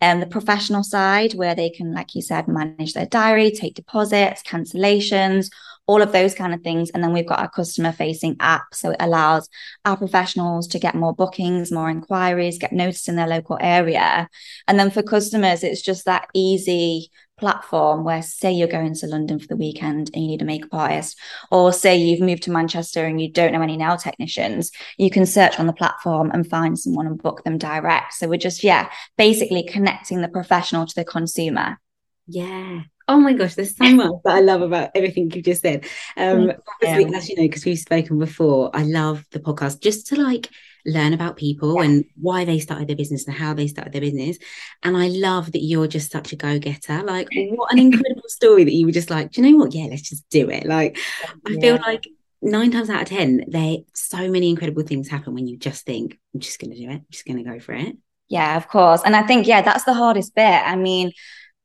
um, 0.00 0.20
the 0.20 0.26
professional 0.26 0.82
side 0.82 1.34
where 1.34 1.54
they 1.54 1.70
can, 1.70 1.92
like 1.92 2.14
you 2.14 2.22
said, 2.22 2.48
manage 2.48 2.94
their 2.94 3.06
diary, 3.06 3.50
take 3.50 3.74
deposits, 3.74 4.42
cancellations, 4.42 5.50
all 5.88 6.02
of 6.02 6.12
those 6.12 6.34
kind 6.34 6.54
of 6.54 6.60
things. 6.60 6.90
And 6.90 7.02
then 7.02 7.12
we've 7.12 7.26
got 7.26 7.40
our 7.40 7.50
customer 7.50 7.90
facing 7.90 8.36
app. 8.38 8.74
So 8.74 8.90
it 8.90 8.98
allows 9.00 9.48
our 9.84 9.96
professionals 9.96 10.68
to 10.68 10.78
get 10.78 10.94
more 10.94 11.14
bookings, 11.14 11.72
more 11.72 11.90
inquiries, 11.90 12.58
get 12.58 12.72
noticed 12.72 13.08
in 13.08 13.16
their 13.16 13.26
local 13.26 13.58
area. 13.60 14.28
And 14.68 14.78
then 14.78 14.90
for 14.90 15.02
customers, 15.02 15.64
it's 15.64 15.82
just 15.82 16.04
that 16.04 16.28
easy 16.34 17.10
platform 17.38 18.04
where 18.04 18.20
say 18.20 18.52
you're 18.52 18.68
going 18.68 18.92
to 18.92 19.06
London 19.06 19.38
for 19.38 19.46
the 19.46 19.56
weekend 19.56 20.10
and 20.12 20.22
you 20.22 20.30
need 20.30 20.42
a 20.42 20.44
makeup 20.44 20.74
artist, 20.74 21.18
or 21.50 21.72
say 21.72 21.96
you've 21.96 22.20
moved 22.20 22.42
to 22.42 22.50
Manchester 22.50 23.06
and 23.06 23.20
you 23.20 23.32
don't 23.32 23.52
know 23.52 23.62
any 23.62 23.76
nail 23.76 23.96
technicians, 23.96 24.72
you 24.98 25.08
can 25.08 25.24
search 25.24 25.58
on 25.58 25.66
the 25.66 25.72
platform 25.72 26.30
and 26.32 26.50
find 26.50 26.78
someone 26.78 27.06
and 27.06 27.22
book 27.22 27.44
them 27.44 27.56
direct. 27.56 28.12
So 28.14 28.28
we're 28.28 28.38
just, 28.38 28.62
yeah, 28.62 28.90
basically 29.16 29.62
connecting 29.62 30.20
the 30.20 30.28
professional 30.28 30.84
to 30.84 30.94
the 30.94 31.04
consumer. 31.04 31.80
Yeah. 32.26 32.82
Oh 33.08 33.18
my 33.18 33.32
gosh, 33.32 33.54
there's 33.54 33.76
so 33.76 33.84
much 33.94 34.12
that 34.24 34.34
I 34.34 34.40
love 34.40 34.62
about 34.62 34.90
everything 34.94 35.30
you've 35.30 35.44
just 35.44 35.62
said. 35.62 35.86
Um, 36.16 36.52
obviously, 36.82 37.14
as 37.14 37.28
you 37.28 37.36
know, 37.36 37.42
because 37.42 37.64
we've 37.64 37.78
spoken 37.78 38.18
before, 38.18 38.70
I 38.74 38.82
love 38.82 39.24
the 39.30 39.40
podcast 39.40 39.80
just 39.80 40.06
to 40.08 40.22
like 40.22 40.50
learn 40.86 41.12
about 41.12 41.36
people 41.36 41.76
yeah. 41.76 41.84
and 41.84 42.04
why 42.20 42.44
they 42.44 42.58
started 42.58 42.88
their 42.88 42.96
business 42.96 43.26
and 43.26 43.36
how 43.36 43.54
they 43.54 43.66
started 43.66 43.92
their 43.92 44.00
business. 44.00 44.38
And 44.82 44.96
I 44.96 45.08
love 45.08 45.52
that 45.52 45.62
you're 45.62 45.88
just 45.88 46.12
such 46.12 46.32
a 46.32 46.36
go-getter. 46.36 47.02
Like, 47.02 47.28
what 47.32 47.72
an 47.72 47.78
incredible 47.78 48.28
story 48.28 48.64
that 48.64 48.72
you 48.72 48.86
were 48.86 48.92
just 48.92 49.10
like, 49.10 49.32
do 49.32 49.42
you 49.42 49.50
know 49.50 49.58
what? 49.58 49.74
Yeah, 49.74 49.86
let's 49.86 50.08
just 50.08 50.28
do 50.28 50.50
it. 50.50 50.66
Like, 50.66 50.98
I 51.46 51.54
feel 51.54 51.76
like 51.76 52.08
nine 52.42 52.70
times 52.70 52.90
out 52.90 53.02
of 53.02 53.08
ten, 53.08 53.44
they 53.48 53.84
so 53.94 54.30
many 54.30 54.50
incredible 54.50 54.82
things 54.82 55.08
happen 55.08 55.34
when 55.34 55.46
you 55.46 55.56
just 55.56 55.84
think, 55.84 56.18
I'm 56.34 56.40
just 56.40 56.60
gonna 56.60 56.76
do 56.76 56.84
it, 56.84 56.94
I'm 56.94 57.06
just 57.10 57.26
gonna 57.26 57.44
go 57.44 57.58
for 57.58 57.72
it. 57.72 57.96
Yeah, 58.28 58.56
of 58.56 58.68
course. 58.68 59.02
And 59.04 59.16
I 59.16 59.22
think, 59.22 59.46
yeah, 59.46 59.62
that's 59.62 59.84
the 59.84 59.94
hardest 59.94 60.34
bit. 60.34 60.44
I 60.44 60.76
mean, 60.76 61.12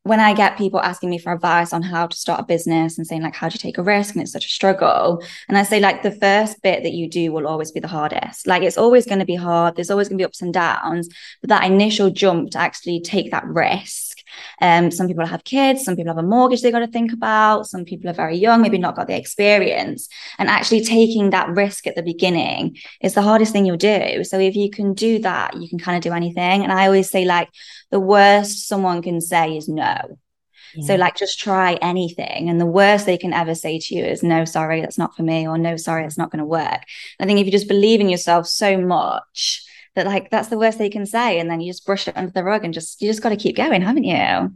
when 0.04 0.20
I 0.20 0.34
get 0.34 0.58
people 0.58 0.82
asking 0.82 1.10
me 1.10 1.18
for 1.18 1.32
advice 1.32 1.72
on 1.72 1.82
how 1.82 2.08
to 2.08 2.16
start 2.16 2.42
a 2.42 2.44
business 2.44 2.98
and 2.98 3.08
saying 3.08 3.22
like 3.22 3.36
how 3.36 3.48
do 3.48 3.54
you 3.54 3.60
take 3.60 3.78
a 3.78 3.84
risk? 3.84 4.14
And 4.14 4.22
it's 4.22 4.34
such 4.34 4.46
a 4.46 4.50
struggle. 4.50 5.24
And 5.48 5.58
I 5.58 5.64
say 5.64 5.80
like 5.80 6.04
the 6.04 6.12
first 6.12 6.62
bit 6.62 6.84
that 6.84 6.92
you 6.92 7.10
do 7.10 7.32
will 7.32 7.48
always 7.48 7.72
be 7.72 7.80
the 7.80 7.88
hardest. 7.88 8.46
Like 8.46 8.64
it's 8.64 8.78
always 8.78 9.06
going 9.06 9.20
to 9.20 9.26
be 9.26 9.36
hard. 9.36 9.76
There's 9.76 9.90
always 9.90 10.10
going 10.10 10.18
to 10.18 10.22
be 10.22 10.26
ups 10.26 10.42
and 10.42 10.54
downs. 10.54 11.08
But 11.42 11.50
that 11.50 11.64
initial 11.64 12.10
jump 12.10 12.52
to 12.52 12.60
actually 12.60 13.00
take 13.00 13.32
that 13.32 13.46
risk 13.46 14.13
um, 14.62 14.92
some 14.92 15.08
people 15.08 15.26
have 15.26 15.44
kids, 15.44 15.84
some 15.84 15.96
people 15.96 16.14
have 16.14 16.24
a 16.24 16.28
mortgage 16.28 16.62
they 16.62 16.72
got 16.72 16.80
to 16.80 16.88
think 16.88 17.12
about, 17.12 17.68
some 17.68 17.86
people 17.86 18.10
are 18.10 18.14
very 18.14 18.38
young, 18.38 18.62
maybe 18.62 18.78
not 18.78 18.96
got 18.96 19.08
the 19.08 19.18
experience. 19.18 20.08
And 20.38 20.50
actually 20.50 20.84
taking 20.84 21.32
that 21.32 21.50
risk 21.50 21.88
at 21.88 21.96
the 21.96 22.04
beginning 22.04 22.78
is 23.02 23.14
the 23.14 23.22
hardest 23.22 23.52
thing 23.52 23.66
you'll 23.66 23.78
do. 23.78 24.24
So 24.24 24.40
if 24.40 24.56
you 24.56 24.70
can 24.70 24.94
do 24.94 25.20
that, 25.20 25.56
you 25.56 25.68
can 25.70 25.80
kind 25.80 25.98
of 25.98 26.04
do 26.04 26.14
anything. 26.14 26.64
And 26.64 26.72
I 26.72 26.86
always 26.86 27.10
say, 27.10 27.26
like, 27.26 27.50
the 27.92 28.00
worst 28.00 28.68
someone 28.68 29.02
can 29.02 29.22
say 29.22 29.58
is 29.58 29.68
no. 29.68 30.20
Yeah. 30.76 30.88
So, 30.88 30.96
like, 30.96 31.16
just 31.16 31.40
try 31.40 31.74
anything. 31.82 32.50
And 32.50 32.60
the 32.60 32.66
worst 32.66 33.06
they 33.06 33.18
can 33.18 33.34
ever 33.34 33.54
say 33.54 33.80
to 33.80 33.96
you 33.96 34.04
is, 34.04 34.24
no, 34.24 34.44
sorry, 34.46 34.82
that's 34.82 34.98
not 34.98 35.16
for 35.16 35.22
me, 35.22 35.48
or 35.48 35.58
no, 35.58 35.78
sorry, 35.78 36.06
it's 36.06 36.18
not 36.18 36.32
going 36.32 36.40
to 36.40 36.46
work. 36.46 36.82
I 37.20 37.26
think 37.26 37.40
if 37.40 37.46
you 37.46 37.52
just 37.52 37.68
believe 37.68 38.00
in 38.02 38.10
yourself 38.10 38.48
so 38.48 38.78
much, 38.78 39.64
that 39.96 40.06
like 40.06 40.30
that's 40.30 40.50
the 40.50 40.58
worst 40.58 40.78
they 40.78 40.90
can 40.90 41.06
say 41.06 41.40
and 41.40 41.50
then 41.50 41.62
you 41.62 41.72
just 41.72 41.86
brush 41.86 42.08
it 42.08 42.18
under 42.18 42.32
the 42.32 42.44
rug 42.44 42.64
and 42.64 42.74
just 42.74 43.02
you 43.02 43.10
just 43.10 43.22
got 43.22 43.30
to 43.30 43.36
keep 43.36 43.56
going 43.56 43.82
haven't 43.82 44.04
you? 44.04 44.54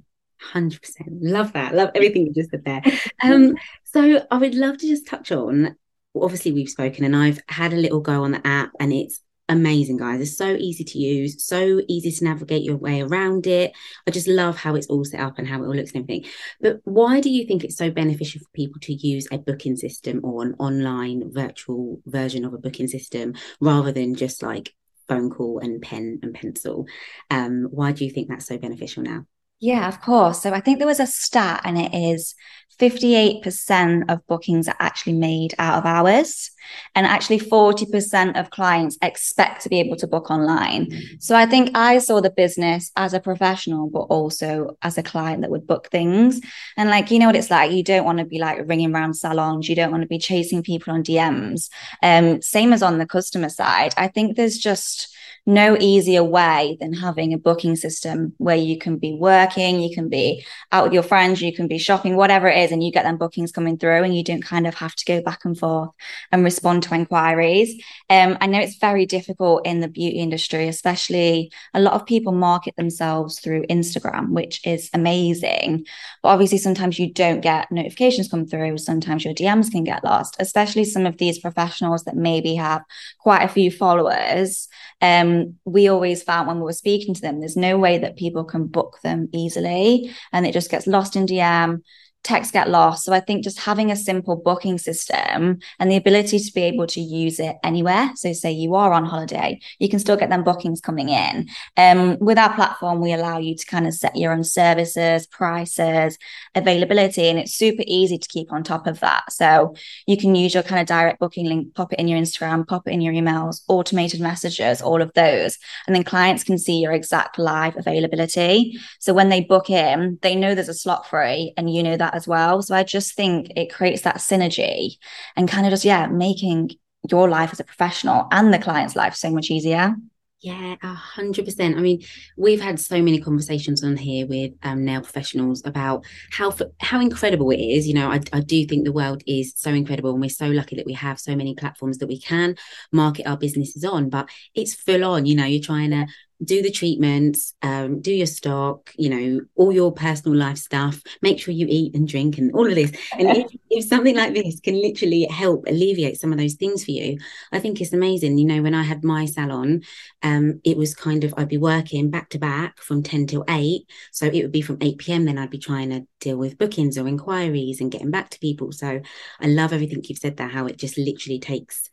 100% 0.54 0.80
love 1.10 1.54
that. 1.54 1.74
Love 1.74 1.90
everything 1.96 2.28
you 2.28 2.34
just 2.34 2.52
said 2.52 2.64
there. 2.64 2.82
Um 3.24 3.56
so 3.84 4.26
i 4.30 4.38
would 4.38 4.54
love 4.54 4.78
to 4.78 4.88
just 4.88 5.08
touch 5.08 5.32
on 5.32 5.76
obviously 6.16 6.52
we've 6.52 6.70
spoken 6.70 7.06
and 7.06 7.16
i've 7.16 7.40
had 7.48 7.74
a 7.74 7.78
little 7.78 8.00
go 8.00 8.24
on 8.24 8.32
the 8.32 8.46
app 8.46 8.72
and 8.80 8.92
it's 8.92 9.22
amazing 9.50 9.98
guys. 9.98 10.22
It's 10.22 10.38
so 10.38 10.56
easy 10.56 10.84
to 10.84 11.00
use 11.00 11.44
so 11.44 11.82
easy 11.88 12.12
to 12.12 12.24
navigate 12.24 12.64
your 12.64 12.78
way 12.78 13.02
around 13.02 13.48
it. 13.48 13.72
I 14.06 14.12
just 14.12 14.28
love 14.28 14.58
how 14.58 14.76
it's 14.76 14.88
all 14.88 15.06
set 15.06 15.20
up 15.20 15.38
and 15.38 15.48
how 15.48 15.62
it 15.62 15.68
all 15.68 15.76
looks 15.76 15.92
and 15.92 16.04
everything. 16.04 16.30
But 16.60 16.80
why 16.84 17.22
do 17.22 17.30
you 17.30 17.46
think 17.46 17.64
it's 17.64 17.78
so 17.78 17.90
beneficial 17.90 18.42
for 18.42 18.50
people 18.54 18.80
to 18.82 18.94
use 18.94 19.28
a 19.32 19.38
booking 19.38 19.76
system 19.76 20.22
or 20.24 20.44
an 20.44 20.56
online 20.60 21.32
virtual 21.32 22.02
version 22.06 22.46
of 22.46 22.54
a 22.54 22.58
booking 22.58 22.88
system 22.88 23.34
rather 23.62 23.92
than 23.92 24.16
just 24.16 24.44
like 24.44 24.74
phone 25.08 25.30
call 25.30 25.60
and 25.60 25.82
pen 25.82 26.20
and 26.24 26.34
pencil. 26.34 26.86
Um, 27.30 27.68
why 27.72 27.92
do 27.92 28.06
you 28.06 28.12
think 28.12 28.30
that's 28.30 28.48
so 28.48 28.58
beneficial 28.58 29.04
now? 29.04 29.26
Yeah, 29.60 29.88
of 29.88 30.02
course. 30.02 30.42
So 30.42 30.54
I 30.54 30.60
think 30.60 30.78
there 30.78 30.88
was 30.88 31.00
a 31.00 31.08
stat, 31.08 31.62
and 31.64 31.78
it 31.78 31.94
is 31.94 32.36
58% 32.80 34.06
of 34.08 34.26
bookings 34.28 34.68
are 34.68 34.76
actually 34.80 35.14
made 35.14 35.56
out 35.58 35.80
of 35.80 35.86
hours. 35.86 36.52
And 36.96 37.08
actually, 37.08 37.40
40% 37.40 38.40
of 38.40 38.50
clients 38.52 38.98
expect 39.02 39.64
to 39.64 39.70
be 39.70 39.80
able 39.80 39.96
to 39.96 40.06
book 40.06 40.30
online. 40.30 40.92
So 41.20 41.36
I 41.36 41.46
think 41.46 41.72
I 41.76 41.98
saw 41.98 42.20
the 42.22 42.30
business 42.30 42.92
as 42.96 43.14
a 43.14 43.20
professional, 43.20 43.90
but 43.90 44.02
also 44.02 44.78
as 44.82 44.98
a 44.98 45.04
client 45.04 45.42
that 45.42 45.50
would 45.50 45.66
book 45.66 45.90
things. 45.90 46.42
And 46.76 46.90
like, 46.90 47.10
you 47.10 47.20
know 47.20 47.28
what 47.28 47.38
it's 47.38 47.50
like? 47.50 47.72
You 47.72 47.84
don't 47.84 48.06
want 48.06 48.20
to 48.20 48.26
be 48.26 48.38
like 48.38 48.68
ringing 48.68 48.94
around 48.94 49.16
salons, 49.16 49.70
you 49.70 49.76
don't 49.76 49.92
want 49.92 50.04
to 50.04 50.08
be 50.08 50.20
chasing 50.20 50.62
people 50.62 50.94
on 50.94 51.04
DMs. 51.04 51.70
Um, 52.04 52.42
same 52.42 52.74
as 52.74 52.84
on 52.84 52.98
the 53.00 53.08
customer 53.08 53.50
side. 53.50 53.94
I 53.98 54.08
think 54.10 54.36
there's 54.36 54.58
just, 54.58 55.16
no 55.48 55.78
easier 55.80 56.24
way 56.24 56.78
than 56.82 56.92
having 56.94 57.34
a 57.34 57.38
booking 57.38 57.78
system 57.78 58.34
where 58.38 58.58
you 58.58 58.78
can 58.78 58.98
be 58.98 59.14
working, 59.14 59.47
you 59.56 59.94
can 59.94 60.10
be 60.10 60.46
out 60.72 60.86
with 60.86 60.94
your 60.94 61.04
friends, 61.04 61.42
you 61.42 61.54
can 61.54 61.68
be 61.68 61.78
shopping, 61.78 62.16
whatever 62.16 62.48
it 62.48 62.58
is, 62.58 62.72
and 62.72 62.84
you 62.84 62.92
get 62.92 63.04
them 63.04 63.18
bookings 63.18 63.52
coming 63.52 63.78
through 63.78 64.04
and 64.04 64.16
you 64.16 64.24
don't 64.24 64.44
kind 64.44 64.68
of 64.68 64.76
have 64.76 64.96
to 64.96 65.06
go 65.06 65.22
back 65.22 65.46
and 65.46 65.58
forth 65.58 65.92
and 66.32 66.44
respond 66.44 66.84
to 66.84 66.94
inquiries. 66.94 67.82
Um, 68.10 68.38
I 68.42 68.48
know 68.48 68.60
it's 68.60 68.78
very 68.78 69.06
difficult 69.06 69.66
in 69.66 69.80
the 69.80 69.88
beauty 69.88 70.20
industry, 70.20 70.68
especially 70.68 71.52
a 71.74 71.80
lot 71.80 71.94
of 71.94 72.06
people 72.06 72.32
market 72.32 72.76
themselves 72.76 73.40
through 73.40 73.66
Instagram, 73.68 74.32
which 74.32 74.66
is 74.66 74.90
amazing. 74.94 75.86
But 76.24 76.30
obviously, 76.30 76.58
sometimes 76.58 77.00
you 77.00 77.14
don't 77.14 77.42
get 77.42 77.72
notifications 77.72 78.30
come 78.30 78.46
through. 78.46 78.78
Sometimes 78.78 79.24
your 79.24 79.34
DMs 79.34 79.72
can 79.72 79.84
get 79.84 80.04
lost, 80.04 80.36
especially 80.40 80.84
some 80.84 81.06
of 81.06 81.18
these 81.18 81.40
professionals 81.40 82.04
that 82.04 82.16
maybe 82.16 82.56
have 82.56 82.84
quite 83.20 83.44
a 83.44 83.48
few 83.48 83.72
followers. 83.72 84.68
Um, 85.02 85.56
we 85.66 85.88
always 85.88 86.24
found 86.24 86.48
when 86.48 86.58
we 86.58 86.64
were 86.64 86.74
speaking 86.74 87.14
to 87.14 87.22
them, 87.22 87.40
there's 87.40 87.58
no 87.58 87.78
way 87.78 87.98
that 88.00 88.18
people 88.18 88.44
can 88.44 88.68
book 88.68 89.00
them 89.04 89.28
easily 89.38 90.12
and 90.32 90.46
it 90.46 90.54
just 90.54 90.72
gets 90.72 90.88
lost 90.88 91.16
in 91.16 91.26
DM 91.26 91.82
texts 92.28 92.52
get 92.52 92.70
lost. 92.70 93.06
So 93.06 93.14
I 93.14 93.22
think 93.22 93.44
just 93.44 93.60
having 93.60 93.90
a 93.90 93.96
simple 93.96 94.36
booking 94.36 94.78
system 94.78 95.60
and 95.80 95.90
the 95.90 95.96
ability 95.96 96.40
to 96.40 96.54
be 96.54 96.62
able 96.64 96.86
to 96.88 97.00
use 97.00 97.40
it 97.40 97.56
anywhere. 97.64 98.12
So 98.16 98.34
say 98.34 98.52
you 98.52 98.76
are 98.76 98.92
on 98.92 99.06
holiday, 99.06 99.62
you 99.80 99.88
can 99.88 100.00
still 100.00 100.18
get 100.18 100.30
them 100.30 100.44
bookings 100.44 100.82
coming 100.82 101.08
in. 101.08 101.48
Um, 101.78 102.18
with 102.20 102.38
our 102.38 102.54
platform, 102.54 103.00
we 103.00 103.14
allow 103.14 103.38
you 103.38 103.56
to 103.56 103.66
kind 103.66 103.88
of 103.88 103.94
set 103.94 104.18
your 104.18 104.34
own 104.34 104.44
services, 104.44 105.26
prices, 105.26 106.18
availability, 106.54 107.30
and 107.30 107.40
it's 107.40 107.54
super 107.54 107.84
easy 107.88 108.18
to 108.18 108.28
keep 108.28 108.52
on 108.52 108.62
top 108.62 108.88
of 108.88 109.00
that. 109.00 109.32
So 109.32 109.76
you 110.06 110.18
can 110.18 110.36
use 110.36 110.54
your 110.54 110.64
kind 110.64 110.82
of 110.82 110.88
direct 110.88 111.20
booking 111.20 111.46
link, 111.46 111.76
pop 111.76 111.94
it 111.94 112.00
in 112.00 112.10
your 112.10 112.20
Instagram, 112.20 112.68
pop 112.68 112.88
it 112.88 112.92
in 112.92 113.00
your 113.00 113.14
emails, 113.14 113.62
automated 113.70 114.20
messages, 114.20 114.82
all 114.82 115.02
of 115.02 115.14
those. 115.14 115.58
And 115.86 115.96
then 115.96 116.04
clients 116.04 116.44
can 116.44 116.58
see 116.58 116.80
your 116.80 116.92
exact 116.92 117.40
live 117.40 117.78
availability. 117.78 118.78
So 119.00 119.14
when 119.14 119.30
they 119.30 119.42
book 119.42 119.70
in, 119.70 120.20
they 120.22 120.36
know 120.36 120.54
there's 120.54 120.68
a 120.68 120.74
slot 120.74 121.08
free 121.08 121.54
and 121.56 121.74
you 121.74 121.84
know 121.84 121.96
that 121.96 122.17
as 122.18 122.28
well. 122.28 122.62
So 122.62 122.76
I 122.76 122.84
just 122.84 123.16
think 123.16 123.52
it 123.56 123.74
creates 123.74 124.02
that 124.02 124.18
synergy 124.18 124.98
and 125.38 125.48
kind 125.48 125.66
of 125.66 125.72
just, 125.72 125.86
yeah, 125.86 126.08
making 126.08 126.72
your 127.10 127.30
life 127.30 127.52
as 127.54 127.62
a 127.62 127.64
professional 127.64 128.28
and 128.32 128.54
the 128.54 128.60
client's 128.60 128.96
life 128.96 129.16
so 129.16 129.30
much 129.30 129.50
easier. 129.50 129.96
Yeah, 130.40 130.76
a 130.84 130.94
hundred 130.94 131.46
percent. 131.46 131.78
I 131.78 131.82
mean, 131.82 132.04
we've 132.38 132.62
had 132.62 132.80
so 132.80 133.02
many 133.02 133.20
conversations 133.20 133.84
on 133.84 133.98
here 133.98 134.28
with 134.28 134.52
um, 134.62 134.86
nail 134.86 135.02
professionals 135.02 135.64
about 135.66 136.06
how 136.32 136.54
how 136.80 137.02
incredible 137.02 137.50
it 137.50 137.60
is. 137.60 137.88
You 137.88 137.96
know, 137.96 138.12
I, 138.12 138.22
I 138.32 138.42
do 138.42 138.64
think 138.68 138.86
the 138.86 138.92
world 138.92 139.24
is 139.26 139.54
so 139.56 139.72
incredible, 139.72 140.12
and 140.12 140.22
we're 140.22 140.30
so 140.30 140.48
lucky 140.48 140.76
that 140.76 140.86
we 140.86 140.94
have 140.94 141.20
so 141.20 141.36
many 141.36 141.56
platforms 141.56 141.98
that 141.98 142.08
we 142.08 142.22
can 142.22 142.56
market 142.92 143.26
our 143.26 143.36
businesses 143.36 143.84
on. 143.84 144.10
But 144.10 144.30
it's 144.54 144.76
full 144.76 145.04
on. 145.06 145.26
You 145.26 145.36
know, 145.38 145.46
you're 145.46 145.60
trying 145.60 145.90
to 145.90 146.06
do 146.44 146.62
the 146.62 146.72
treatments, 146.72 147.54
um, 147.62 148.00
do 148.00 148.12
your 148.12 148.28
stock, 148.28 148.94
you 148.96 149.10
know, 149.10 149.42
all 149.56 149.72
your 149.72 149.92
personal 149.92 150.38
life 150.38 150.58
stuff, 150.58 151.02
make 151.22 151.40
sure 151.40 151.54
you 151.54 151.66
eat 151.70 151.96
and 151.96 152.08
drink 152.08 152.38
and 152.38 152.54
all 152.54 152.68
of 152.68 152.76
this. 152.76 152.92
And 153.18 153.30
if, 153.30 153.52
if, 153.70 153.86
something 153.86 154.16
like 154.16 154.34
this 154.34 154.60
can 154.60 154.80
literally 154.80 155.26
help 155.32 155.66
alleviate 155.68 156.20
some 156.20 156.32
of 156.32 156.38
those 156.38 156.54
things 156.54 156.86
for 156.86 156.92
you, 156.92 157.18
I 157.52 157.60
think 157.60 157.82
it's 157.82 157.94
amazing. 157.94 158.38
You 158.38 158.46
know, 158.46 158.62
when 158.62 158.76
I 158.76 158.84
had 158.84 159.04
my 159.04 159.26
salon, 159.26 159.82
um, 160.22 160.62
it 160.64 160.78
was 160.78 160.94
kind 160.94 161.24
of, 161.24 161.34
I'd 161.38 161.50
be 161.50 161.58
working 161.58 162.12
back 162.12 162.30
to 162.30 162.40
back 162.40 162.80
from 162.80 163.02
10 163.02 163.28
till 163.28 163.46
8. 163.50 163.82
So 164.12 164.28
it 164.28 164.42
would 164.44 164.52
be 164.52 164.62
from 164.62 164.78
8 164.80 164.98
p.m. 165.00 165.26
Then 165.26 165.38
I'd 165.38 165.50
be 165.50 165.58
trying 165.58 165.90
to 165.90 166.06
deal 166.20 166.38
with 166.38 166.58
bookings 166.58 166.98
or 166.98 167.08
inquiries 167.08 167.82
and 167.82 167.92
getting 167.92 168.12
back 168.12 168.30
to 168.32 168.40
people. 168.40 168.72
So 168.72 169.02
I 169.40 169.48
love 169.48 169.74
everything 169.74 170.04
you've 170.04 170.20
said 170.20 170.38
there, 170.38 170.48
how 170.48 170.68
it 170.68 170.78
just 170.78 170.98
literally 170.98 171.40
takes 171.40 171.90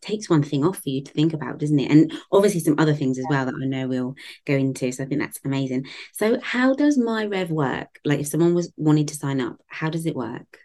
takes 0.00 0.28
one 0.28 0.42
thing 0.42 0.64
off 0.64 0.78
for 0.78 0.88
you 0.88 1.02
to 1.02 1.12
think 1.12 1.32
about, 1.32 1.58
doesn't 1.58 1.78
it? 1.78 1.90
And 1.90 2.12
obviously 2.32 2.60
some 2.60 2.78
other 2.78 2.94
things 2.94 3.18
as 3.18 3.26
well 3.28 3.46
that 3.46 3.54
I 3.54 3.66
know 3.66 3.88
we'll 3.88 4.14
go 4.44 4.54
into. 4.54 4.92
So 4.92 5.04
I 5.04 5.06
think 5.06 5.20
that's 5.20 5.40
amazing. 5.44 5.86
So 6.12 6.40
how 6.40 6.74
does 6.74 6.98
MyRev 6.98 7.48
work? 7.50 7.98
Like 8.04 8.20
if 8.20 8.28
someone 8.28 8.54
was 8.54 8.72
wanting 8.76 9.06
to 9.06 9.16
sign 9.16 9.40
up, 9.40 9.60
how 9.66 9.90
does 9.90 10.06
it 10.06 10.16
work? 10.16 10.58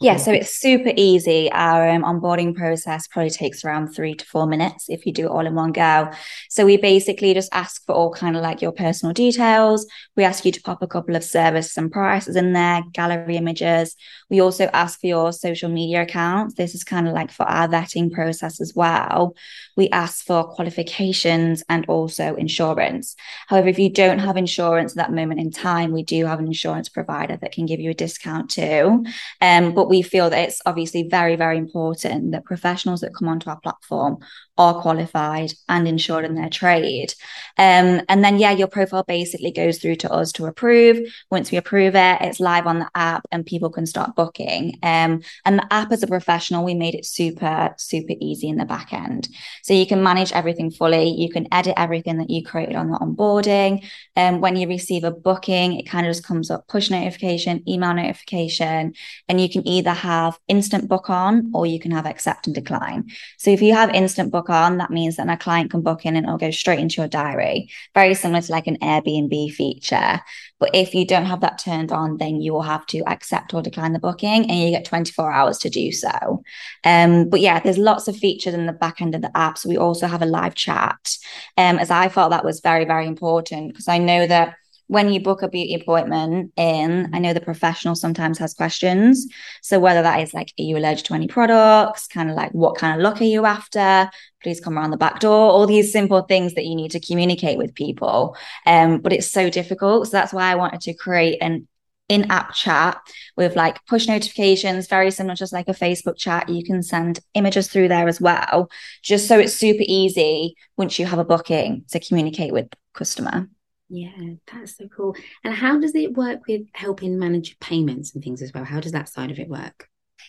Yeah, 0.00 0.16
so 0.16 0.30
it's 0.30 0.54
super 0.54 0.92
easy. 0.96 1.50
Our 1.50 1.88
um, 1.88 2.04
onboarding 2.04 2.54
process 2.54 3.08
probably 3.08 3.30
takes 3.30 3.64
around 3.64 3.88
three 3.88 4.14
to 4.14 4.24
four 4.24 4.46
minutes 4.46 4.88
if 4.88 5.04
you 5.04 5.12
do 5.12 5.26
it 5.26 5.30
all 5.30 5.44
in 5.44 5.56
one 5.56 5.72
go. 5.72 6.12
So 6.48 6.64
we 6.64 6.76
basically 6.76 7.34
just 7.34 7.52
ask 7.52 7.84
for 7.84 7.96
all 7.96 8.12
kind 8.12 8.36
of 8.36 8.42
like 8.42 8.62
your 8.62 8.70
personal 8.70 9.12
details. 9.12 9.88
We 10.16 10.22
ask 10.22 10.44
you 10.44 10.52
to 10.52 10.62
pop 10.62 10.82
a 10.82 10.86
couple 10.86 11.16
of 11.16 11.24
services 11.24 11.76
and 11.76 11.90
prices 11.90 12.36
in 12.36 12.52
there, 12.52 12.82
gallery 12.92 13.36
images. 13.36 13.96
We 14.30 14.40
also 14.40 14.66
ask 14.72 15.00
for 15.00 15.08
your 15.08 15.32
social 15.32 15.68
media 15.68 16.02
accounts. 16.02 16.54
This 16.54 16.76
is 16.76 16.84
kind 16.84 17.08
of 17.08 17.14
like 17.14 17.32
for 17.32 17.42
our 17.42 17.66
vetting 17.66 18.12
process 18.12 18.60
as 18.60 18.74
well. 18.76 19.34
We 19.76 19.88
ask 19.88 20.24
for 20.24 20.44
qualifications 20.44 21.64
and 21.68 21.84
also 21.88 22.36
insurance. 22.36 23.16
However, 23.48 23.66
if 23.66 23.80
you 23.80 23.90
don't 23.90 24.20
have 24.20 24.36
insurance 24.36 24.92
at 24.92 24.96
that 24.98 25.12
moment 25.12 25.40
in 25.40 25.50
time, 25.50 25.90
we 25.90 26.04
do 26.04 26.24
have 26.26 26.38
an 26.38 26.46
insurance 26.46 26.88
provider 26.88 27.36
that 27.36 27.50
can 27.50 27.66
give 27.66 27.80
you 27.80 27.90
a 27.90 27.94
discount 27.94 28.50
too. 28.50 29.04
Um, 29.40 29.74
but 29.74 29.87
we 29.88 30.02
feel 30.02 30.30
that 30.30 30.48
it's 30.48 30.60
obviously 30.66 31.08
very, 31.08 31.36
very 31.36 31.58
important 31.58 32.32
that 32.32 32.44
professionals 32.44 33.00
that 33.00 33.14
come 33.14 33.28
onto 33.28 33.50
our 33.50 33.60
platform 33.60 34.18
are 34.56 34.80
qualified 34.80 35.52
and 35.68 35.86
insured 35.86 36.24
in 36.24 36.34
their 36.34 36.48
trade. 36.48 37.14
Um, 37.56 38.02
and 38.08 38.24
then, 38.24 38.38
yeah, 38.38 38.50
your 38.50 38.66
profile 38.66 39.04
basically 39.04 39.52
goes 39.52 39.78
through 39.78 39.96
to 39.96 40.12
us 40.12 40.32
to 40.32 40.46
approve. 40.46 40.98
Once 41.30 41.52
we 41.52 41.58
approve 41.58 41.94
it, 41.94 42.18
it's 42.20 42.40
live 42.40 42.66
on 42.66 42.80
the 42.80 42.90
app 42.94 43.24
and 43.30 43.46
people 43.46 43.70
can 43.70 43.86
start 43.86 44.16
booking. 44.16 44.78
Um, 44.82 45.22
and 45.44 45.58
the 45.58 45.72
app, 45.72 45.92
as 45.92 46.02
a 46.02 46.08
professional, 46.08 46.64
we 46.64 46.74
made 46.74 46.96
it 46.96 47.06
super, 47.06 47.74
super 47.78 48.14
easy 48.20 48.48
in 48.48 48.56
the 48.56 48.64
back 48.64 48.92
end. 48.92 49.28
So 49.62 49.74
you 49.74 49.86
can 49.86 50.02
manage 50.02 50.32
everything 50.32 50.72
fully. 50.72 51.10
You 51.10 51.30
can 51.30 51.46
edit 51.52 51.74
everything 51.76 52.18
that 52.18 52.30
you 52.30 52.44
created 52.44 52.74
on 52.74 52.90
the 52.90 52.98
onboarding. 52.98 53.84
And 54.16 54.36
um, 54.36 54.40
when 54.40 54.56
you 54.56 54.66
receive 54.66 55.04
a 55.04 55.12
booking, 55.12 55.78
it 55.78 55.88
kind 55.88 56.04
of 56.04 56.10
just 56.10 56.26
comes 56.26 56.50
up 56.50 56.66
push 56.66 56.90
notification, 56.90 57.62
email 57.68 57.94
notification, 57.94 58.94
and 59.28 59.40
you 59.40 59.48
can 59.48 59.66
either 59.78 59.92
have 59.92 60.38
instant 60.48 60.88
book 60.88 61.10
on 61.10 61.50
or 61.54 61.66
you 61.66 61.80
can 61.80 61.90
have 61.90 62.06
accept 62.06 62.46
and 62.46 62.54
decline. 62.54 63.10
So 63.38 63.50
if 63.50 63.62
you 63.62 63.74
have 63.74 63.90
instant 63.90 64.30
book 64.30 64.50
on, 64.50 64.78
that 64.78 64.90
means 64.90 65.16
that 65.16 65.28
a 65.28 65.36
client 65.36 65.70
can 65.70 65.82
book 65.82 66.04
in 66.04 66.16
and 66.16 66.26
it'll 66.26 66.38
go 66.38 66.50
straight 66.50 66.78
into 66.78 67.00
your 67.00 67.08
diary. 67.08 67.70
Very 67.94 68.14
similar 68.14 68.40
to 68.42 68.52
like 68.52 68.66
an 68.66 68.78
Airbnb 68.78 69.52
feature. 69.52 70.20
But 70.58 70.70
if 70.74 70.94
you 70.94 71.06
don't 71.06 71.26
have 71.26 71.40
that 71.40 71.58
turned 71.58 71.92
on, 71.92 72.16
then 72.16 72.40
you 72.40 72.52
will 72.52 72.62
have 72.62 72.84
to 72.86 72.98
accept 73.08 73.54
or 73.54 73.62
decline 73.62 73.92
the 73.92 73.98
booking 73.98 74.50
and 74.50 74.60
you 74.60 74.70
get 74.70 74.84
24 74.84 75.30
hours 75.30 75.58
to 75.58 75.70
do 75.70 75.92
so. 75.92 76.42
Um, 76.84 77.28
but 77.28 77.40
yeah, 77.40 77.60
there's 77.60 77.78
lots 77.78 78.08
of 78.08 78.16
features 78.16 78.54
in 78.54 78.66
the 78.66 78.72
back 78.72 79.00
end 79.00 79.14
of 79.14 79.22
the 79.22 79.36
app. 79.36 79.58
So 79.58 79.68
we 79.68 79.76
also 79.76 80.06
have 80.06 80.22
a 80.22 80.26
live 80.26 80.54
chat. 80.54 81.16
Um, 81.56 81.78
as 81.78 81.90
I 81.90 82.08
felt 82.08 82.30
that 82.30 82.44
was 82.44 82.60
very, 82.60 82.84
very 82.84 83.06
important 83.06 83.68
because 83.68 83.88
I 83.88 83.98
know 83.98 84.26
that 84.26 84.56
when 84.88 85.12
you 85.12 85.20
book 85.20 85.42
a 85.42 85.48
beauty 85.48 85.74
appointment 85.74 86.52
in, 86.56 87.10
I 87.14 87.18
know 87.18 87.34
the 87.34 87.40
professional 87.40 87.94
sometimes 87.94 88.38
has 88.38 88.54
questions. 88.54 89.26
So 89.62 89.78
whether 89.78 90.02
that 90.02 90.20
is 90.20 90.34
like, 90.34 90.52
are 90.58 90.62
you 90.62 90.78
allergic 90.78 91.04
to 91.06 91.14
any 91.14 91.28
products? 91.28 92.08
Kind 92.08 92.30
of 92.30 92.36
like, 92.36 92.52
what 92.52 92.76
kind 92.76 92.96
of 92.96 93.02
look 93.02 93.20
are 93.20 93.24
you 93.24 93.44
after? 93.44 94.10
Please 94.42 94.60
come 94.60 94.78
around 94.78 94.90
the 94.90 94.96
back 94.96 95.20
door. 95.20 95.50
All 95.50 95.66
these 95.66 95.92
simple 95.92 96.22
things 96.22 96.54
that 96.54 96.64
you 96.64 96.74
need 96.74 96.90
to 96.92 97.00
communicate 97.00 97.58
with 97.58 97.74
people. 97.74 98.36
Um, 98.64 99.00
but 99.00 99.12
it's 99.12 99.30
so 99.30 99.50
difficult. 99.50 100.06
So 100.06 100.12
that's 100.12 100.32
why 100.32 100.50
I 100.50 100.54
wanted 100.54 100.80
to 100.80 100.94
create 100.94 101.38
an 101.42 101.68
in-app 102.08 102.54
chat 102.54 102.98
with 103.36 103.56
like 103.56 103.84
push 103.84 104.08
notifications, 104.08 104.88
very 104.88 105.10
similar, 105.10 105.34
just 105.34 105.52
like 105.52 105.68
a 105.68 105.74
Facebook 105.74 106.16
chat. 106.16 106.48
You 106.48 106.64
can 106.64 106.82
send 106.82 107.20
images 107.34 107.68
through 107.68 107.88
there 107.88 108.08
as 108.08 108.22
well, 108.22 108.70
just 109.02 109.28
so 109.28 109.38
it's 109.38 109.52
super 109.52 109.84
easy 109.86 110.54
once 110.78 110.98
you 110.98 111.04
have 111.04 111.18
a 111.18 111.24
booking 111.24 111.84
to 111.90 112.00
communicate 112.00 112.54
with 112.54 112.68
customer. 112.94 113.48
Yeah, 113.90 114.34
that's 114.52 114.76
so 114.76 114.86
cool. 114.88 115.16
And 115.44 115.54
how 115.54 115.78
does 115.78 115.94
it 115.94 116.12
work 116.12 116.40
with 116.46 116.62
helping 116.74 117.18
manage 117.18 117.58
payments 117.58 118.14
and 118.14 118.22
things 118.22 118.42
as 118.42 118.52
well? 118.52 118.64
How 118.64 118.80
does 118.80 118.92
that 118.92 119.08
side 119.08 119.30
of 119.30 119.38
it 119.38 119.48
work? 119.48 119.88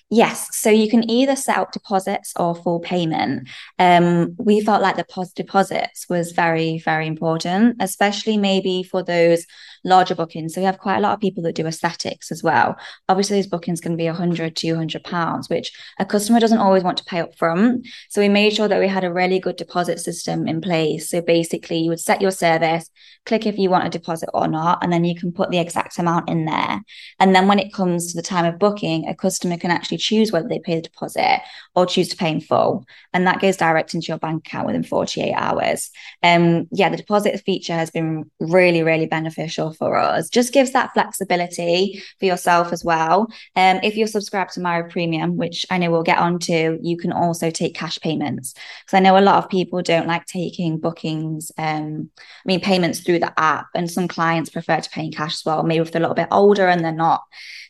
Yes, 0.10 0.56
so 0.56 0.70
you 0.70 0.90
can 0.90 1.10
either 1.10 1.36
set 1.36 1.58
up 1.58 1.72
deposits 1.72 2.34
or 2.36 2.56
full 2.56 2.80
payment. 2.80 3.48
Um, 3.78 4.36
we 4.40 4.62
felt 4.62 4.82
like 4.82 4.96
the 4.96 5.04
pos- 5.04 5.34
deposits 5.34 6.08
was 6.10 6.32
very, 6.32 6.80
very 6.80 7.06
important, 7.06 7.78
especially 7.80 8.38
maybe 8.38 8.82
for 8.82 9.04
those 9.04 9.46
larger 9.84 10.16
bookings. 10.16 10.54
So 10.54 10.62
we 10.62 10.66
have 10.66 10.80
quite 10.80 10.98
a 10.98 11.02
lot 11.02 11.14
of 11.14 11.20
people 11.20 11.44
that 11.44 11.56
do 11.56 11.66
aesthetics 11.66 12.32
as 12.32 12.44
well. 12.44 12.76
Obviously, 13.08 13.38
those 13.38 13.48
bookings 13.48 13.82
can 13.82 13.96
be 13.96 14.06
100, 14.06 14.56
200 14.56 15.04
pounds, 15.04 15.50
which 15.50 15.72
a 16.00 16.06
customer 16.06 16.40
doesn't 16.40 16.58
always 16.58 16.84
want 16.84 16.98
to 16.98 17.06
pay 17.06 17.20
up 17.20 17.36
front. 17.36 17.88
So 18.10 18.22
we 18.22 18.30
made 18.30 18.54
sure 18.54 18.68
that 18.68 18.80
we 18.80 18.88
had 18.88 19.04
a 19.04 19.14
really 19.14 19.40
good 19.40 19.56
deposit 19.56 20.00
system 20.00 20.48
in 20.48 20.62
place. 20.62 21.10
So 21.10 21.22
basically, 21.22 21.80
you 21.80 21.90
would 21.90 22.00
set 22.00 22.22
your 22.22 22.32
service, 22.32 22.90
click 23.26 23.46
if 23.46 23.58
you 23.58 23.70
want 23.70 23.88
a 23.88 23.90
deposit 23.90 24.30
or 24.34 24.48
not, 24.48 24.84
and 24.84 24.92
then 24.92 25.06
you 25.06 25.16
can 25.16 25.32
put 25.32 25.50
the 25.52 25.60
exact 25.60 26.00
amount 26.00 26.30
in 26.30 26.46
there. 26.46 26.82
And 27.20 27.36
then 27.36 27.48
when 27.48 27.60
it 27.60 27.74
comes 27.74 28.12
to 28.12 28.16
the 28.16 28.28
time 28.28 28.46
of 28.46 28.60
booking, 28.60 29.08
a 29.08 29.16
customer 29.16 29.58
can 29.58 29.72
actually 29.72 29.98
choose 29.98 30.32
whether 30.32 30.48
they 30.48 30.60
pay 30.60 30.76
the 30.76 30.82
deposit 30.82 31.42
or 31.76 31.86
choose 31.86 32.10
to 32.10 32.18
pay 32.18 32.32
in 32.32 32.42
full. 32.42 32.86
And 33.14 33.28
that 33.28 33.42
goes 33.42 33.58
direct 33.58 33.94
into 33.94 34.08
your 34.08 34.18
bank 34.18 34.48
account 34.48 34.68
within 34.68 34.84
48 34.84 35.34
hours. 35.34 35.90
Um, 36.24 36.68
yeah, 36.72 36.90
the 36.90 36.98
deposit 36.98 37.42
feature 37.46 37.74
has 37.74 37.92
been 37.92 38.30
really, 38.40 38.84
really 38.84 39.06
beneficial 39.06 39.69
for 39.72 39.98
us. 39.98 40.30
Just 40.30 40.54
gives 40.54 40.72
that 40.72 40.94
flexibility 40.94 42.02
for 42.20 42.26
yourself 42.26 42.74
as 42.74 42.84
well. 42.84 43.28
Um, 43.56 43.80
if 43.84 43.96
you're 43.96 44.08
subscribed 44.08 44.54
to 44.54 44.60
MyRev 44.60 44.90
Premium, 44.90 45.38
which 45.38 45.66
I 45.70 45.78
know 45.78 45.92
we'll 45.92 46.04
get 46.04 46.18
onto, 46.20 46.78
you 46.82 46.98
can 46.98 47.12
also 47.12 47.50
take 47.50 47.76
cash 47.76 48.00
payments. 48.00 48.54
Because 48.54 48.98
I 48.98 49.00
know 49.00 49.18
a 49.18 49.22
lot 49.22 49.44
of 49.44 49.50
people 49.50 49.82
don't 49.82 50.08
like 50.08 50.26
taking 50.26 50.80
bookings, 50.80 51.52
um, 51.58 52.10
I 52.18 52.46
mean, 52.46 52.62
payments 52.62 53.00
through 53.00 53.20
the 53.20 53.40
app. 53.40 53.68
And 53.76 53.90
some 53.90 54.08
clients 54.08 54.50
prefer 54.50 54.80
to 54.80 54.90
pay 54.90 55.06
in 55.06 55.12
cash 55.12 55.36
as 55.36 55.46
well, 55.46 55.64
maybe 55.64 55.82
if 55.82 55.92
they're 55.92 56.02
a 56.02 56.04
little 56.04 56.16
bit 56.16 56.30
older 56.32 56.68
and 56.68 56.84
they're 56.84 56.92
not 56.92 57.22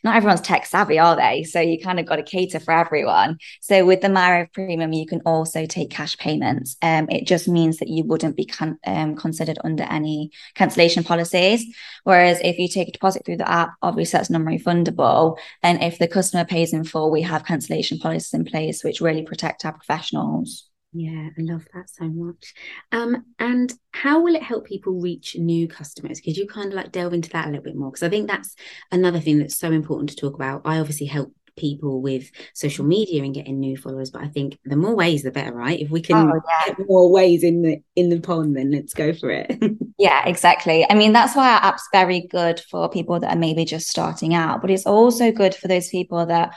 not 0.02 0.16
everyone's 0.16 0.40
tech 0.40 0.66
savvy, 0.66 0.98
are 0.98 1.16
they? 1.16 1.44
So 1.44 1.60
you 1.60 1.80
kind 1.80 2.00
of 2.00 2.06
got 2.06 2.16
to 2.16 2.22
cater 2.22 2.60
for 2.60 2.72
everyone. 2.72 3.38
So 3.60 3.84
with 3.84 4.00
the 4.00 4.08
MyRev 4.08 4.52
Premium, 4.52 4.92
you 4.92 5.06
can 5.06 5.20
also 5.26 5.66
take 5.66 5.90
cash 5.90 6.16
payments. 6.16 6.76
Um, 6.80 7.08
it 7.10 7.26
just 7.26 7.48
means 7.48 7.78
that 7.78 7.88
you 7.88 8.04
wouldn't 8.04 8.36
be 8.36 8.46
con- 8.46 8.78
um, 8.86 9.16
considered 9.16 9.58
under 9.64 9.84
any 9.84 10.30
cancellation 10.54 11.04
policies. 11.04 11.64
Whereas 12.04 12.40
if 12.42 12.58
you 12.58 12.68
take 12.68 12.88
a 12.88 12.92
deposit 12.92 13.24
through 13.26 13.38
the 13.38 13.50
app, 13.50 13.74
obviously 13.82 14.18
that's 14.18 14.30
non-refundable. 14.30 15.36
And 15.62 15.82
if 15.82 15.98
the 15.98 16.08
customer 16.08 16.44
pays 16.44 16.72
in 16.72 16.84
full, 16.84 17.10
we 17.10 17.22
have 17.22 17.44
cancellation 17.44 17.98
policies 17.98 18.32
in 18.32 18.44
place, 18.44 18.82
which 18.82 19.00
really 19.00 19.22
protect 19.22 19.64
our 19.64 19.72
professionals. 19.72 20.69
Yeah, 20.92 21.28
I 21.38 21.40
love 21.42 21.66
that 21.72 21.88
so 21.88 22.04
much. 22.08 22.52
Um, 22.90 23.24
and 23.38 23.72
how 23.92 24.20
will 24.20 24.34
it 24.34 24.42
help 24.42 24.66
people 24.66 25.00
reach 25.00 25.36
new 25.36 25.68
customers? 25.68 26.20
Could 26.20 26.36
you 26.36 26.48
kind 26.48 26.68
of 26.68 26.74
like 26.74 26.90
delve 26.90 27.12
into 27.12 27.30
that 27.30 27.46
a 27.46 27.50
little 27.50 27.62
bit 27.62 27.76
more? 27.76 27.90
Because 27.90 28.02
I 28.02 28.08
think 28.08 28.28
that's 28.28 28.56
another 28.90 29.20
thing 29.20 29.38
that's 29.38 29.58
so 29.58 29.70
important 29.70 30.10
to 30.10 30.16
talk 30.16 30.34
about. 30.34 30.62
I 30.64 30.80
obviously 30.80 31.06
help 31.06 31.32
people 31.56 32.00
with 32.00 32.30
social 32.54 32.84
media 32.84 33.22
and 33.22 33.34
getting 33.34 33.60
new 33.60 33.76
followers, 33.76 34.10
but 34.10 34.22
I 34.22 34.28
think 34.28 34.58
the 34.64 34.76
more 34.76 34.96
ways 34.96 35.22
the 35.22 35.30
better, 35.30 35.52
right? 35.52 35.78
If 35.78 35.90
we 35.90 36.00
can 36.00 36.28
oh, 36.28 36.40
yeah. 36.48 36.74
get 36.74 36.88
more 36.88 37.10
ways 37.10 37.44
in 37.44 37.62
the 37.62 37.80
in 37.94 38.08
the 38.08 38.20
pond, 38.20 38.56
then 38.56 38.72
let's 38.72 38.94
go 38.94 39.12
for 39.12 39.30
it. 39.30 39.56
yeah, 39.98 40.26
exactly. 40.26 40.86
I 40.90 40.94
mean, 40.94 41.12
that's 41.12 41.36
why 41.36 41.52
our 41.52 41.62
app's 41.62 41.88
very 41.92 42.22
good 42.22 42.60
for 42.70 42.88
people 42.88 43.20
that 43.20 43.36
are 43.36 43.38
maybe 43.38 43.64
just 43.64 43.88
starting 43.88 44.34
out, 44.34 44.60
but 44.60 44.70
it's 44.70 44.86
also 44.86 45.30
good 45.30 45.54
for 45.54 45.68
those 45.68 45.88
people 45.88 46.26
that 46.26 46.54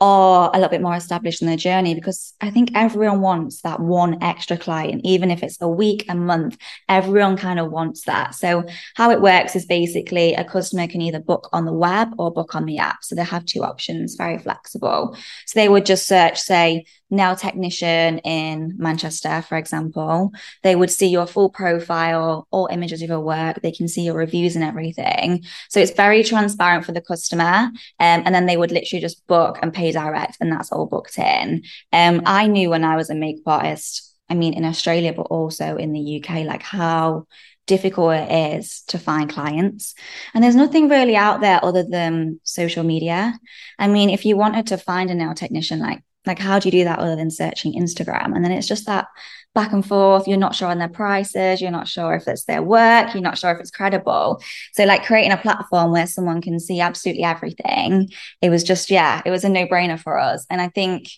are 0.00 0.50
a 0.52 0.56
little 0.56 0.68
bit 0.68 0.82
more 0.82 0.94
established 0.94 1.40
in 1.40 1.48
their 1.48 1.56
journey 1.56 1.94
because 1.94 2.34
I 2.40 2.50
think 2.50 2.70
everyone 2.74 3.22
wants 3.22 3.62
that 3.62 3.80
one 3.80 4.22
extra 4.22 4.58
client, 4.58 5.00
even 5.04 5.30
if 5.30 5.42
it's 5.42 5.60
a 5.60 5.68
week, 5.68 6.04
a 6.08 6.14
month, 6.14 6.58
everyone 6.88 7.36
kind 7.38 7.58
of 7.58 7.70
wants 7.70 8.04
that. 8.04 8.34
So, 8.34 8.64
how 8.94 9.10
it 9.10 9.22
works 9.22 9.56
is 9.56 9.64
basically 9.64 10.34
a 10.34 10.44
customer 10.44 10.86
can 10.86 11.00
either 11.00 11.20
book 11.20 11.48
on 11.52 11.64
the 11.64 11.72
web 11.72 12.10
or 12.18 12.30
book 12.30 12.54
on 12.54 12.66
the 12.66 12.78
app. 12.78 13.04
So, 13.04 13.14
they 13.14 13.24
have 13.24 13.46
two 13.46 13.62
options, 13.62 14.16
very 14.16 14.38
flexible. 14.38 15.16
So, 15.46 15.58
they 15.58 15.68
would 15.68 15.86
just 15.86 16.06
search, 16.06 16.38
say, 16.38 16.84
nail 17.10 17.36
technician 17.36 18.18
in 18.18 18.74
Manchester, 18.76 19.42
for 19.42 19.56
example, 19.56 20.32
they 20.62 20.74
would 20.74 20.90
see 20.90 21.08
your 21.08 21.26
full 21.26 21.50
profile, 21.50 22.46
all 22.50 22.68
images 22.70 23.02
of 23.02 23.08
your 23.08 23.20
work. 23.20 23.60
They 23.62 23.72
can 23.72 23.88
see 23.88 24.02
your 24.02 24.14
reviews 24.14 24.56
and 24.56 24.64
everything. 24.64 25.44
So 25.68 25.80
it's 25.80 25.92
very 25.92 26.24
transparent 26.24 26.84
for 26.84 26.92
the 26.92 27.00
customer. 27.00 27.70
Um, 28.00 28.22
and 28.24 28.34
then 28.34 28.46
they 28.46 28.56
would 28.56 28.72
literally 28.72 29.00
just 29.00 29.26
book 29.26 29.58
and 29.62 29.72
pay 29.72 29.92
direct, 29.92 30.36
and 30.40 30.50
that's 30.50 30.72
all 30.72 30.86
booked 30.86 31.18
in. 31.18 31.62
Um, 31.92 32.22
I 32.26 32.46
knew 32.46 32.70
when 32.70 32.84
I 32.84 32.96
was 32.96 33.10
a 33.10 33.14
makeup 33.14 33.46
artist, 33.46 34.14
I 34.28 34.34
mean, 34.34 34.54
in 34.54 34.64
Australia, 34.64 35.12
but 35.12 35.22
also 35.22 35.76
in 35.76 35.92
the 35.92 36.20
UK, 36.20 36.44
like 36.44 36.62
how 36.62 37.26
difficult 37.66 38.14
it 38.14 38.56
is 38.56 38.82
to 38.88 38.98
find 38.98 39.30
clients. 39.30 39.94
And 40.34 40.42
there's 40.42 40.56
nothing 40.56 40.88
really 40.88 41.16
out 41.16 41.40
there 41.40 41.64
other 41.64 41.84
than 41.84 42.40
social 42.44 42.84
media. 42.84 43.38
I 43.78 43.88
mean, 43.88 44.10
if 44.10 44.24
you 44.24 44.36
wanted 44.36 44.68
to 44.68 44.78
find 44.78 45.10
a 45.10 45.14
nail 45.14 45.34
technician, 45.34 45.80
like 45.80 46.02
like, 46.26 46.38
how 46.38 46.58
do 46.58 46.68
you 46.68 46.72
do 46.72 46.84
that 46.84 46.98
other 46.98 47.16
than 47.16 47.30
searching 47.30 47.74
Instagram? 47.74 48.34
And 48.34 48.44
then 48.44 48.52
it's 48.52 48.68
just 48.68 48.86
that 48.86 49.06
back 49.54 49.72
and 49.72 49.86
forth. 49.86 50.28
You're 50.28 50.38
not 50.38 50.54
sure 50.54 50.68
on 50.68 50.78
their 50.78 50.88
prices. 50.88 51.62
You're 51.62 51.70
not 51.70 51.88
sure 51.88 52.14
if 52.14 52.28
it's 52.28 52.44
their 52.44 52.62
work. 52.62 53.14
You're 53.14 53.22
not 53.22 53.38
sure 53.38 53.52
if 53.52 53.60
it's 53.60 53.70
credible. 53.70 54.42
So, 54.74 54.84
like, 54.84 55.06
creating 55.06 55.32
a 55.32 55.38
platform 55.38 55.92
where 55.92 56.06
someone 56.06 56.42
can 56.42 56.60
see 56.60 56.80
absolutely 56.80 57.24
everything, 57.24 58.10
it 58.42 58.50
was 58.50 58.64
just, 58.64 58.90
yeah, 58.90 59.22
it 59.24 59.30
was 59.30 59.44
a 59.44 59.48
no 59.48 59.66
brainer 59.66 59.98
for 59.98 60.18
us. 60.18 60.44
And 60.50 60.60
I 60.60 60.68
think 60.68 61.08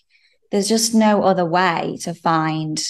there's 0.51 0.69
just 0.69 0.95
no 0.95 1.23
other 1.23 1.45
way 1.45 1.97
to 2.01 2.13
find 2.13 2.81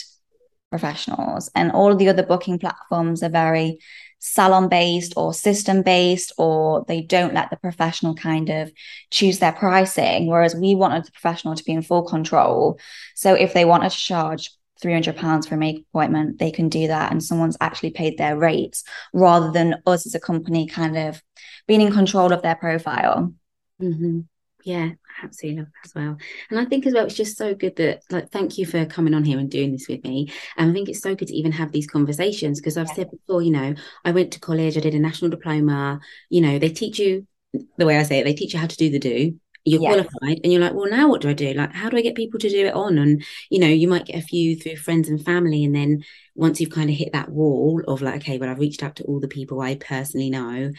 professionals. 0.69 1.49
And 1.55 1.71
all 1.71 1.95
the 1.95 2.10
other 2.10 2.23
booking 2.23 2.60
platforms 2.60 3.23
are 3.23 3.29
very 3.29 3.79
salon 4.19 4.69
based 4.69 5.13
or 5.17 5.34
system 5.34 5.82
based, 5.82 6.32
or 6.38 6.86
they 6.88 7.01
don't 7.01 7.34
let 7.34 7.49
the 7.49 7.58
professional 7.58 8.13
kind 8.13 8.49
of 8.49 8.71
choose 9.10 9.39
their 9.39 9.53
pricing. 9.53 10.27
Whereas 10.27 10.55
we 10.55 10.75
wanted 10.75 11.05
the 11.05 11.12
professional 11.12 11.55
to 11.55 11.63
be 11.63 11.71
in 11.71 11.82
full 11.82 12.03
control. 12.03 12.79
So 13.15 13.34
if 13.34 13.53
they 13.53 13.65
wanted 13.65 13.91
to 13.91 13.97
charge 13.97 14.51
300 14.82 15.15
pounds 15.17 15.47
for 15.47 15.55
a 15.55 15.58
makeup 15.58 15.84
appointment, 15.91 16.39
they 16.39 16.51
can 16.51 16.69
do 16.69 16.88
that. 16.88 17.12
And 17.12 17.23
someone's 17.23 17.58
actually 17.60 17.91
paid 17.91 18.17
their 18.17 18.38
rates 18.38 18.84
rather 19.13 19.51
than 19.51 19.82
us 19.86 20.05
as 20.05 20.15
a 20.15 20.19
company 20.19 20.67
kind 20.67 20.97
of 20.97 21.21
being 21.67 21.82
in 21.82 21.91
control 21.91 22.32
of 22.32 22.41
their 22.41 22.55
profile. 22.55 23.34
Mm-hmm. 23.82 24.21
Yeah, 24.65 24.91
absolutely 25.24 25.62
love 25.62 25.67
that 25.67 25.88
as 25.88 25.95
well. 25.95 26.17
And 26.50 26.60
I 26.60 26.65
think 26.65 26.86
as 26.86 26.93
well, 26.93 27.06
it's 27.06 27.15
just 27.15 27.38
so 27.38 27.56
good 27.56 27.76
that 27.78 28.02
like 28.10 28.30
thank 28.30 28.58
you 28.58 28.65
for 28.65 28.86
coming 28.86 29.13
on 29.13 29.24
here 29.24 29.39
and 29.39 29.50
doing 29.50 29.72
this 29.72 29.88
with 29.88 30.04
me. 30.04 30.32
And 30.58 30.69
I 30.69 30.74
think 30.74 30.89
it's 30.89 31.02
so 31.02 31.15
good 31.15 31.30
to 31.30 31.36
even 31.36 31.52
have 31.54 31.72
these 31.72 31.88
conversations 31.88 32.60
because 32.60 32.78
I've 32.78 32.88
yeah. 32.89 32.95
said 32.95 33.12
before, 33.12 33.41
you 33.41 33.52
know, 33.52 33.74
I 34.04 34.12
went 34.12 34.34
to 34.34 34.39
college, 34.39 34.78
I 34.78 34.82
did 34.82 34.95
a 34.95 35.00
national 35.00 35.32
diploma, 35.32 36.00
you 36.30 36.41
know, 36.41 36.60
they 36.60 36.69
teach 36.69 37.00
you 37.00 37.26
the 37.78 37.86
way 37.86 37.98
I 37.98 38.04
say 38.04 38.19
it, 38.19 38.26
they 38.26 38.34
teach 38.34 38.54
you 38.54 38.60
how 38.60 38.67
to 38.67 38.78
do 38.78 38.89
the 38.89 39.00
do. 39.00 39.39
You're 39.65 39.82
yeah. 39.82 39.89
qualified 39.89 40.39
and 40.43 40.52
you're 40.52 40.62
like, 40.62 40.74
well, 40.74 40.89
now 40.89 41.10
what 41.10 41.22
do 41.22 41.30
I 41.30 41.34
do? 41.34 41.54
Like, 41.54 41.74
how 41.74 41.89
do 41.89 41.98
I 41.98 42.02
get 42.02 42.15
people 42.15 42.39
to 42.39 42.50
do 42.50 42.65
it 42.65 42.74
on? 42.74 42.98
And, 42.98 43.24
you 43.50 43.60
know, 43.60 43.67
you 43.67 43.88
might 43.88 44.06
get 44.06 44.15
a 44.15 44.26
few 44.26 44.56
through 44.56 44.78
friends 44.78 45.10
and 45.10 45.24
family. 45.24 45.63
And 45.63 45.76
then 45.76 46.04
once 46.34 46.60
you've 46.60 46.69
kind 46.69 46.89
of 46.89 46.95
hit 46.95 47.12
that 47.13 47.30
wall 47.30 47.82
of 47.88 48.02
like, 48.02 48.22
okay, 48.22 48.38
well, 48.38 48.50
I've 48.50 48.60
reached 48.60 48.84
out 48.84 48.95
to 48.98 49.04
all 49.04 49.19
the 49.19 49.28
people 49.28 49.62
I 49.62 49.76
personally 49.76 50.30
know 50.30 50.72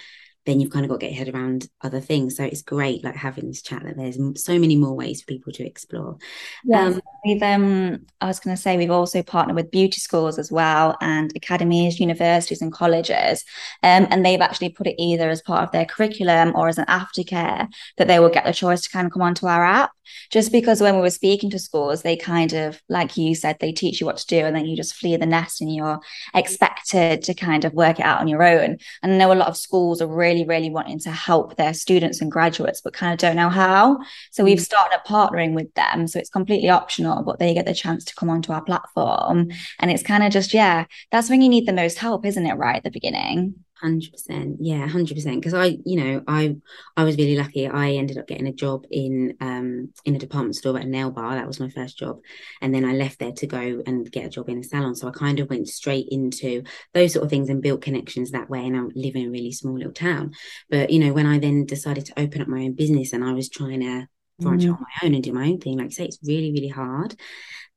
then 0.51 0.61
you've 0.61 0.73
kind 0.73 0.85
of 0.85 0.91
got 0.91 1.01
to 1.01 1.07
get 1.07 1.13
your 1.13 1.25
head 1.25 1.35
around 1.35 1.69
other 1.81 2.01
things. 2.01 2.37
So 2.37 2.45
it's 2.45 2.63
great, 2.63 3.05
like 3.05 3.15
having 3.15 3.47
this 3.47 3.63
chat 3.63 3.85
that 3.85 3.97
there's 3.97 4.19
so 4.43 4.59
many 4.59 4.77
more 4.77 4.95
ways 4.95 5.21
for 5.21 5.27
people 5.27 5.53
to 5.53 5.65
explore. 5.65 6.19
Yes, 6.65 6.95
um, 6.95 7.01
we've 7.25 7.43
um, 7.43 8.07
I 8.21 8.27
was 8.27 8.41
going 8.41 8.57
to 8.57 8.61
say 8.61 8.77
we've 8.77 8.91
also 8.91 9.23
partnered 9.23 9.57
with 9.57 9.71
beauty 9.71 10.01
schools 10.01 10.39
as 10.39 10.51
well, 10.51 10.97
and 11.01 11.33
academies, 11.37 12.01
universities, 12.01 12.61
and 12.61 12.73
colleges, 12.73 13.45
um, 13.83 14.09
and 14.11 14.27
they've 14.27 14.41
actually 14.41 14.71
put 14.71 14.87
it 14.89 14.97
either 14.99 15.31
as 15.31 15.41
part 15.43 15.63
of 15.63 15.71
their 15.71 15.85
curriculum 15.85 16.53
or 16.57 16.69
as 16.69 16.79
an 16.79 16.87
aftercare 16.87 17.69
that 17.97 18.09
they 18.09 18.19
will 18.19 18.29
get 18.29 18.45
the 18.45 18.53
choice 18.53 18.83
to 18.83 18.91
kind 18.91 19.07
of 19.07 19.13
come 19.13 19.23
onto 19.23 19.47
our 19.47 19.65
app. 19.65 19.93
Just 20.31 20.51
because 20.51 20.81
when 20.81 20.97
we 20.97 21.03
were 21.03 21.11
speaking 21.11 21.51
to 21.51 21.59
schools, 21.61 22.03
they 22.03 22.17
kind 22.17 22.53
of, 22.53 22.83
like 22.89 23.17
you 23.17 23.37
said, 23.37 23.57
they 23.61 23.71
teach 23.71 24.01
you 24.01 24.07
what 24.07 24.17
to 24.17 24.27
do, 24.27 24.45
and 24.45 24.57
then 24.57 24.67
you 24.67 24.77
just 24.77 24.95
flee 24.95 25.17
the 25.17 25.27
nest, 25.27 25.61
and 25.61 25.73
you're 25.73 26.01
expected 26.35 27.23
to 27.23 27.35
kind 27.35 27.65
of 27.65 27.75
work 27.75 28.01
it 28.01 28.05
out 28.05 28.21
on 28.21 28.27
your 28.27 28.43
own. 28.43 28.79
And 29.03 29.13
I 29.13 29.17
know 29.17 29.33
a 29.33 29.35
lot 29.35 29.49
of 29.49 29.57
schools 29.57 30.03
are 30.03 30.09
really 30.09 30.40
really, 30.45 30.61
really 30.61 30.71
wanting 30.71 30.99
to 31.01 31.11
help 31.11 31.57
their 31.57 31.75
students 31.75 32.21
and 32.21 32.31
graduates, 32.31 32.81
but 32.81 32.93
kind 32.93 33.13
of 33.13 33.19
don't 33.19 33.37
know 33.37 33.49
how. 33.49 33.99
So 34.31 34.45
we've 34.45 34.59
mm. 34.59 34.63
started 34.63 35.01
partnering 35.07 35.55
with 35.55 35.73
them. 35.75 36.07
So 36.07 36.19
it's 36.19 36.31
completely 36.31 36.69
optional, 36.69 37.23
but 37.23 37.39
they 37.39 37.55
get 37.55 37.67
the 37.67 37.75
chance 37.75 38.05
to 38.07 38.15
come 38.15 38.31
onto 38.31 38.53
our 38.53 38.63
platform. 38.63 39.51
And 39.79 39.91
it's 39.91 40.03
kind 40.03 40.23
of 40.23 40.33
just, 40.33 40.55
yeah, 40.55 40.85
that's 41.11 41.31
when 41.31 41.43
you 41.43 41.49
need 41.49 41.67
the 41.67 41.73
most 41.73 41.99
help, 41.99 42.27
isn't 42.27 42.47
it? 42.47 42.55
Right 42.55 42.77
at 42.77 42.85
the 42.85 42.91
beginning. 42.91 43.55
Hundred 43.81 44.13
percent, 44.13 44.57
yeah, 44.61 44.87
hundred 44.87 45.15
percent. 45.15 45.41
Because 45.41 45.55
I, 45.55 45.79
you 45.87 45.97
know, 45.97 46.23
I 46.29 46.57
I 46.99 47.05
was 47.05 47.17
really 47.17 47.37
lucky. 47.37 47.67
I 47.67 47.93
ended 47.93 48.19
up 48.19 48.27
getting 48.27 48.47
a 48.47 48.53
job 48.53 48.85
in 48.91 49.39
um 49.41 49.91
in 50.05 50.15
a 50.15 50.19
department 50.19 50.57
store 50.57 50.77
at 50.77 50.85
a 50.85 50.89
nail 50.89 51.11
bar. 51.11 51.35
That 51.35 51.47
was 51.47 51.61
my 51.61 51.71
first 51.71 51.97
job, 51.97 52.21
and 52.61 52.75
then 52.75 52.85
I 52.85 52.93
left 52.93 53.21
there 53.21 53.33
to 53.33 53.47
go 53.47 53.83
and 53.87 54.11
get 54.13 54.27
a 54.27 54.29
job 54.29 54.51
in 54.51 54.59
a 54.59 54.65
salon. 54.65 54.95
So 54.95 55.09
I 55.09 55.13
kind 55.13 55.41
of 55.41 55.49
went 55.49 55.67
straight 55.69 56.09
into 56.11 56.63
those 56.93 57.15
sort 57.15 57.25
of 57.25 57.31
things 57.31 57.49
and 57.49 57.63
built 57.63 57.81
connections 57.81 58.33
that 58.33 58.51
way. 58.51 58.67
And 58.67 58.77
I 58.77 58.81
live 58.95 59.17
in 59.17 59.29
a 59.29 59.31
really 59.31 59.53
small 59.53 59.79
little 59.79 59.95
town. 59.95 60.33
But 60.69 60.91
you 60.91 60.99
know, 60.99 61.15
when 61.15 61.27
I 61.27 61.39
then 61.39 61.65
decided 61.65 62.05
to 62.07 62.21
open 62.21 62.43
up 62.43 62.49
my 62.49 62.61
own 62.61 62.75
business 62.75 63.15
and 63.15 63.25
I 63.25 63.33
was 63.33 63.49
trying 63.49 63.81
to 63.81 64.07
branch 64.41 64.65
mm. 64.65 64.73
out 64.73 64.77
on 64.77 64.83
my 64.83 65.07
own 65.07 65.15
and 65.15 65.25
do 65.25 65.33
my 65.33 65.47
own 65.47 65.59
thing, 65.59 65.79
like 65.79 65.87
I 65.87 65.91
say, 65.91 66.05
it's 66.05 66.19
really 66.23 66.53
really 66.53 66.69
hard. 66.69 67.17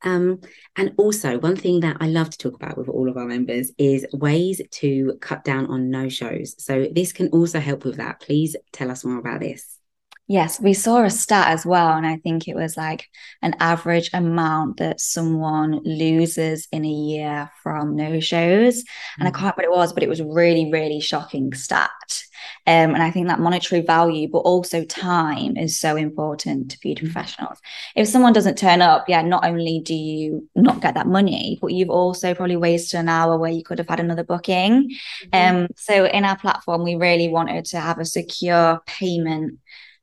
Um, 0.03 0.41
and 0.75 0.93
also, 0.97 1.39
one 1.39 1.55
thing 1.55 1.79
that 1.81 1.97
I 1.99 2.07
love 2.07 2.29
to 2.29 2.37
talk 2.37 2.55
about 2.55 2.77
with 2.77 2.89
all 2.89 3.09
of 3.09 3.17
our 3.17 3.25
members 3.25 3.71
is 3.77 4.05
ways 4.13 4.61
to 4.71 5.17
cut 5.21 5.43
down 5.43 5.67
on 5.67 5.89
no 5.89 6.09
shows. 6.09 6.55
So, 6.63 6.87
this 6.91 7.13
can 7.13 7.29
also 7.29 7.59
help 7.59 7.85
with 7.85 7.97
that. 7.97 8.19
Please 8.19 8.55
tell 8.71 8.91
us 8.91 9.05
more 9.05 9.19
about 9.19 9.39
this. 9.39 9.79
Yes, 10.33 10.59
we 10.59 10.73
saw 10.73 11.03
a 11.03 11.11
stat 11.11 11.49
as 11.49 11.63
well. 11.63 11.89
And 11.89 12.07
I 12.07 12.17
think 12.17 12.47
it 12.47 12.55
was 12.55 12.75
like 12.75 13.07
an 13.43 13.55
average 13.59 14.09
amount 14.13 14.77
that 14.77 14.99
someone 14.99 15.79
loses 15.83 16.67
in 16.71 16.83
a 16.83 16.89
year 16.89 17.51
from 17.61 17.95
no 17.95 18.19
shows. 18.19 18.83
And 19.19 19.27
I 19.27 19.31
mm. 19.31 19.35
can't 19.35 19.55
remember 19.55 19.75
what 19.75 19.77
it 19.77 19.79
was, 19.83 19.93
but 19.93 20.01
it 20.01 20.09
was 20.09 20.23
really, 20.23 20.71
really 20.71 21.01
shocking 21.01 21.53
stat. 21.53 21.91
Um, 22.65 22.95
and 22.95 23.03
I 23.03 23.11
think 23.11 23.27
that 23.27 23.41
monetary 23.41 23.81
value, 23.81 24.27
but 24.27 24.39
also 24.39 24.83
time 24.85 25.55
is 25.55 25.79
so 25.79 25.95
important 25.95 26.71
to 26.71 26.79
beauty 26.79 27.05
mm. 27.05 27.13
professionals. 27.13 27.59
If 27.95 28.07
someone 28.07 28.33
doesn't 28.33 28.57
turn 28.57 28.81
up, 28.81 29.07
yeah, 29.07 29.21
not 29.21 29.45
only 29.45 29.81
do 29.81 29.93
you 29.93 30.49
not 30.55 30.81
get 30.81 30.95
that 30.95 31.05
money, 31.05 31.59
but 31.61 31.73
you've 31.73 31.91
also 31.91 32.33
probably 32.33 32.55
wasted 32.55 32.99
an 32.99 33.07
hour 33.07 33.37
where 33.37 33.51
you 33.51 33.63
could 33.63 33.77
have 33.77 33.89
had 33.89 33.99
another 33.99 34.23
booking. 34.23 34.89
Mm-hmm. 35.31 35.55
Um, 35.57 35.67
so 35.75 36.05
in 36.05 36.25
our 36.25 36.37
platform, 36.37 36.83
we 36.83 36.95
really 36.95 37.27
wanted 37.27 37.65
to 37.65 37.79
have 37.79 37.99
a 37.99 38.05
secure 38.05 38.81
payment 38.87 39.59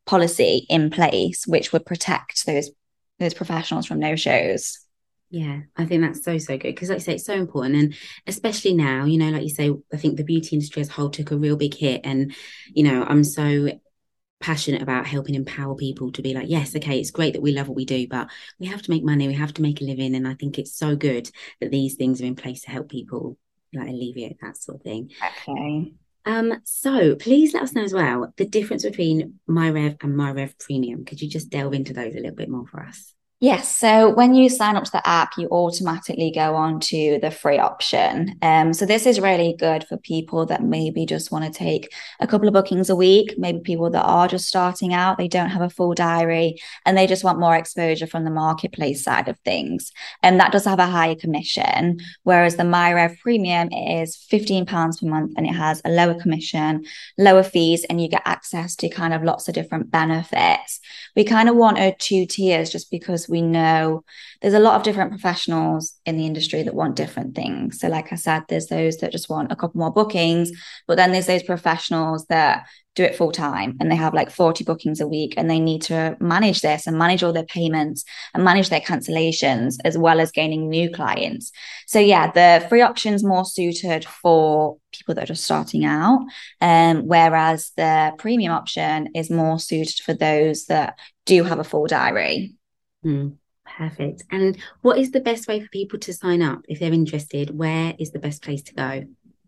policy 0.06 0.66
in 0.68 0.90
place 0.90 1.46
which 1.46 1.72
would 1.72 1.86
protect 1.86 2.46
those 2.46 2.70
those 3.18 3.34
professionals 3.34 3.86
from 3.86 4.00
no 4.00 4.16
shows. 4.16 4.78
Yeah 5.30 5.60
i 5.76 5.84
think 5.84 6.02
that's 6.02 6.24
so 6.24 6.38
so 6.38 6.58
good 6.58 6.74
because 6.74 6.88
like 6.88 6.96
i 6.96 6.98
say 6.98 7.14
it's 7.14 7.24
so 7.24 7.34
important 7.34 7.76
and 7.76 7.94
especially 8.26 8.74
now 8.74 9.04
you 9.04 9.16
know 9.16 9.30
like 9.30 9.44
you 9.44 9.48
say 9.48 9.70
i 9.92 9.96
think 9.96 10.16
the 10.16 10.24
beauty 10.24 10.56
industry 10.56 10.82
as 10.82 10.88
a 10.88 10.92
whole 10.92 11.08
took 11.08 11.30
a 11.30 11.36
real 11.36 11.56
big 11.56 11.74
hit 11.74 12.00
and 12.02 12.34
you 12.74 12.82
know 12.82 13.04
i'm 13.04 13.22
so 13.22 13.68
passionate 14.40 14.82
about 14.82 15.06
helping 15.06 15.36
empower 15.36 15.76
people 15.76 16.10
to 16.10 16.22
be 16.22 16.34
like 16.34 16.48
yes 16.48 16.74
okay 16.74 16.98
it's 16.98 17.12
great 17.12 17.34
that 17.34 17.42
we 17.42 17.52
love 17.52 17.68
what 17.68 17.76
we 17.76 17.84
do 17.84 18.08
but 18.08 18.28
we 18.58 18.66
have 18.66 18.82
to 18.82 18.90
make 18.90 19.04
money 19.04 19.28
we 19.28 19.34
have 19.34 19.54
to 19.54 19.62
make 19.62 19.80
a 19.80 19.84
living 19.84 20.16
and 20.16 20.26
i 20.26 20.34
think 20.34 20.58
it's 20.58 20.76
so 20.76 20.96
good 20.96 21.30
that 21.60 21.70
these 21.70 21.94
things 21.94 22.20
are 22.20 22.26
in 22.26 22.34
place 22.34 22.62
to 22.62 22.70
help 22.70 22.88
people 22.88 23.38
like 23.72 23.88
alleviate 23.88 24.40
that 24.40 24.56
sort 24.56 24.78
of 24.78 24.82
thing. 24.82 25.10
Okay 25.44 25.92
um, 26.24 26.60
so 26.64 27.14
please 27.16 27.54
let 27.54 27.62
us 27.62 27.72
know 27.72 27.82
as 27.82 27.94
well 27.94 28.32
the 28.36 28.46
difference 28.46 28.84
between 28.84 29.40
MyRev 29.48 30.02
and 30.02 30.14
MyRev 30.14 30.58
Premium. 30.58 31.04
Could 31.04 31.20
you 31.20 31.28
just 31.28 31.50
delve 31.50 31.74
into 31.74 31.92
those 31.92 32.14
a 32.14 32.18
little 32.18 32.34
bit 32.34 32.48
more 32.48 32.66
for 32.66 32.80
us? 32.80 33.14
Yes. 33.42 33.74
So 33.74 34.10
when 34.10 34.34
you 34.34 34.50
sign 34.50 34.76
up 34.76 34.84
to 34.84 34.92
the 34.92 35.08
app, 35.08 35.38
you 35.38 35.48
automatically 35.48 36.30
go 36.30 36.54
on 36.56 36.78
to 36.80 37.18
the 37.22 37.30
free 37.30 37.58
option. 37.58 38.36
Um, 38.42 38.74
so 38.74 38.84
this 38.84 39.06
is 39.06 39.18
really 39.18 39.56
good 39.58 39.84
for 39.84 39.96
people 39.96 40.44
that 40.46 40.62
maybe 40.62 41.06
just 41.06 41.32
want 41.32 41.46
to 41.46 41.58
take 41.58 41.90
a 42.20 42.26
couple 42.26 42.48
of 42.48 42.52
bookings 42.52 42.90
a 42.90 42.96
week, 42.96 43.36
maybe 43.38 43.60
people 43.60 43.88
that 43.88 44.02
are 44.02 44.28
just 44.28 44.46
starting 44.46 44.92
out, 44.92 45.16
they 45.16 45.26
don't 45.26 45.48
have 45.48 45.62
a 45.62 45.70
full 45.70 45.94
diary 45.94 46.56
and 46.84 46.98
they 46.98 47.06
just 47.06 47.24
want 47.24 47.40
more 47.40 47.56
exposure 47.56 48.06
from 48.06 48.24
the 48.24 48.30
marketplace 48.30 49.02
side 49.02 49.26
of 49.26 49.38
things. 49.38 49.90
And 50.22 50.38
that 50.38 50.52
does 50.52 50.66
have 50.66 50.78
a 50.78 50.84
higher 50.84 51.14
commission, 51.14 52.00
whereas 52.24 52.56
the 52.56 52.64
MyRev 52.64 53.20
Premium 53.20 53.72
is 53.72 54.18
£15 54.30 54.66
per 55.00 55.06
month 55.06 55.32
and 55.38 55.46
it 55.46 55.54
has 55.54 55.80
a 55.86 55.90
lower 55.90 56.20
commission, 56.20 56.84
lower 57.16 57.42
fees, 57.42 57.86
and 57.88 58.02
you 58.02 58.08
get 58.10 58.20
access 58.26 58.76
to 58.76 58.90
kind 58.90 59.14
of 59.14 59.24
lots 59.24 59.48
of 59.48 59.54
different 59.54 59.90
benefits. 59.90 60.78
We 61.16 61.24
kind 61.24 61.48
of 61.48 61.56
wanted 61.56 61.98
two 61.98 62.26
tiers 62.26 62.68
just 62.68 62.90
because 62.90 63.29
we 63.30 63.40
know 63.40 64.04
there's 64.42 64.54
a 64.54 64.58
lot 64.58 64.76
of 64.76 64.82
different 64.82 65.10
professionals 65.10 65.94
in 66.04 66.16
the 66.16 66.26
industry 66.26 66.62
that 66.62 66.74
want 66.74 66.96
different 66.96 67.34
things. 67.34 67.80
So, 67.80 67.88
like 67.88 68.12
I 68.12 68.16
said, 68.16 68.42
there's 68.48 68.66
those 68.66 68.98
that 68.98 69.12
just 69.12 69.30
want 69.30 69.52
a 69.52 69.56
couple 69.56 69.78
more 69.80 69.92
bookings, 69.92 70.50
but 70.86 70.96
then 70.96 71.12
there's 71.12 71.26
those 71.26 71.42
professionals 71.42 72.26
that 72.26 72.66
do 72.96 73.04
it 73.04 73.14
full 73.14 73.30
time 73.30 73.76
and 73.80 73.90
they 73.90 73.96
have 73.96 74.14
like 74.14 74.30
40 74.30 74.64
bookings 74.64 75.00
a 75.00 75.06
week 75.06 75.34
and 75.36 75.48
they 75.48 75.60
need 75.60 75.82
to 75.82 76.16
manage 76.20 76.60
this 76.60 76.86
and 76.86 76.98
manage 76.98 77.22
all 77.22 77.32
their 77.32 77.44
payments 77.44 78.04
and 78.34 78.44
manage 78.44 78.68
their 78.68 78.80
cancellations 78.80 79.76
as 79.84 79.96
well 79.96 80.20
as 80.20 80.32
gaining 80.32 80.68
new 80.68 80.90
clients. 80.90 81.52
So 81.86 82.00
yeah, 82.00 82.30
the 82.32 82.66
free 82.68 82.82
option's 82.82 83.22
more 83.22 83.44
suited 83.44 84.04
for 84.04 84.76
people 84.92 85.14
that 85.14 85.24
are 85.24 85.26
just 85.26 85.44
starting 85.44 85.84
out. 85.84 86.20
Um, 86.60 87.06
whereas 87.06 87.70
the 87.76 88.12
premium 88.18 88.52
option 88.52 89.10
is 89.14 89.30
more 89.30 89.58
suited 89.58 90.00
for 90.04 90.12
those 90.12 90.66
that 90.66 90.98
do 91.26 91.44
have 91.44 91.60
a 91.60 91.64
full 91.64 91.86
diary. 91.86 92.54
Mm, 93.04 93.36
perfect. 93.64 94.24
And 94.30 94.58
what 94.82 94.98
is 94.98 95.10
the 95.10 95.20
best 95.20 95.48
way 95.48 95.60
for 95.60 95.68
people 95.68 95.98
to 96.00 96.12
sign 96.12 96.42
up 96.42 96.60
if 96.68 96.80
they're 96.80 96.92
interested? 96.92 97.56
Where 97.56 97.94
is 97.98 98.10
the 98.10 98.18
best 98.18 98.42
place 98.42 98.62
to 98.64 98.74
go? 98.74 99.02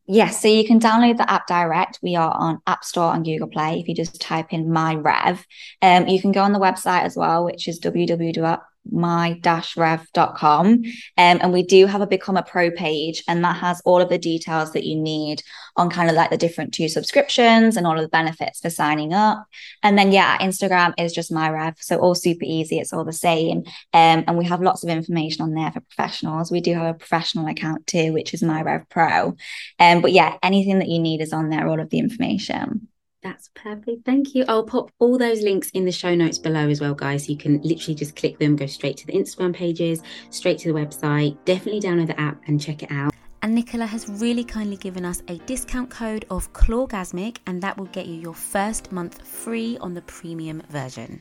Yes, 0.06 0.42
so 0.42 0.48
you 0.48 0.66
can 0.66 0.80
download 0.80 1.16
the 1.16 1.30
app 1.30 1.46
direct. 1.46 2.00
We 2.02 2.16
are 2.16 2.34
on 2.34 2.60
App 2.66 2.84
Store 2.84 3.14
and 3.14 3.24
Google 3.24 3.48
Play. 3.48 3.78
If 3.78 3.88
you 3.88 3.94
just 3.94 4.20
type 4.20 4.52
in 4.52 4.72
My 4.72 4.96
Rev, 4.96 5.46
um, 5.80 6.08
you 6.08 6.20
can 6.20 6.32
go 6.32 6.42
on 6.42 6.52
the 6.52 6.58
website 6.58 7.04
as 7.04 7.16
well, 7.16 7.44
which 7.44 7.68
is 7.68 7.78
www 7.80 8.60
my-rev.com. 8.90 10.66
Um, 10.68 10.84
and 11.16 11.52
we 11.52 11.62
do 11.62 11.86
have 11.86 12.00
a 12.00 12.06
Become 12.06 12.36
a 12.36 12.42
Pro 12.42 12.70
page, 12.70 13.22
and 13.28 13.44
that 13.44 13.56
has 13.56 13.80
all 13.84 14.00
of 14.00 14.08
the 14.08 14.18
details 14.18 14.72
that 14.72 14.84
you 14.84 14.96
need 14.96 15.42
on 15.76 15.88
kind 15.90 16.10
of 16.10 16.16
like 16.16 16.30
the 16.30 16.36
different 16.36 16.74
two 16.74 16.88
subscriptions 16.88 17.76
and 17.76 17.86
all 17.86 17.96
of 17.96 18.02
the 18.02 18.08
benefits 18.08 18.60
for 18.60 18.70
signing 18.70 19.14
up. 19.14 19.46
And 19.82 19.96
then, 19.96 20.12
yeah, 20.12 20.36
Instagram 20.38 20.94
is 20.98 21.12
just 21.12 21.32
my 21.32 21.48
rev. 21.50 21.76
So 21.80 21.98
all 21.98 22.14
super 22.14 22.44
easy. 22.44 22.78
It's 22.78 22.92
all 22.92 23.04
the 23.04 23.12
same. 23.12 23.58
Um, 23.92 24.24
and 24.26 24.36
we 24.36 24.44
have 24.46 24.60
lots 24.60 24.82
of 24.82 24.90
information 24.90 25.42
on 25.42 25.54
there 25.54 25.72
for 25.72 25.80
professionals. 25.80 26.50
We 26.50 26.60
do 26.60 26.74
have 26.74 26.94
a 26.94 26.98
professional 26.98 27.46
account 27.46 27.86
too, 27.86 28.12
which 28.12 28.34
is 28.34 28.42
my 28.42 28.62
rev 28.62 28.88
pro. 28.88 29.36
Um, 29.78 30.02
but 30.02 30.12
yeah, 30.12 30.36
anything 30.42 30.78
that 30.80 30.88
you 30.88 30.98
need 30.98 31.20
is 31.20 31.32
on 31.32 31.48
there, 31.48 31.66
all 31.66 31.80
of 31.80 31.90
the 31.90 31.98
information. 31.98 32.88
That's 33.22 33.50
perfect. 33.54 34.04
Thank 34.04 34.34
you. 34.34 34.44
I'll 34.48 34.64
pop 34.64 34.90
all 34.98 35.16
those 35.16 35.42
links 35.42 35.70
in 35.70 35.84
the 35.84 35.92
show 35.92 36.14
notes 36.14 36.38
below 36.38 36.68
as 36.68 36.80
well, 36.80 36.94
guys. 36.94 37.26
So 37.26 37.32
you 37.32 37.38
can 37.38 37.60
literally 37.62 37.94
just 37.94 38.16
click 38.16 38.38
them, 38.38 38.56
go 38.56 38.66
straight 38.66 38.96
to 38.98 39.06
the 39.06 39.12
Instagram 39.12 39.54
pages, 39.54 40.02
straight 40.30 40.58
to 40.60 40.72
the 40.72 40.78
website. 40.78 41.36
Definitely 41.44 41.80
download 41.80 42.08
the 42.08 42.20
app 42.20 42.42
and 42.46 42.60
check 42.60 42.82
it 42.82 42.90
out. 42.90 43.14
And 43.42 43.54
Nicola 43.54 43.86
has 43.86 44.08
really 44.20 44.44
kindly 44.44 44.76
given 44.76 45.04
us 45.04 45.22
a 45.28 45.38
discount 45.38 45.90
code 45.90 46.24
of 46.30 46.52
Clawgasmic, 46.52 47.38
and 47.46 47.60
that 47.62 47.76
will 47.76 47.86
get 47.86 48.06
you 48.06 48.14
your 48.14 48.34
first 48.34 48.92
month 48.92 49.26
free 49.26 49.78
on 49.78 49.94
the 49.94 50.02
premium 50.02 50.62
version. 50.68 51.20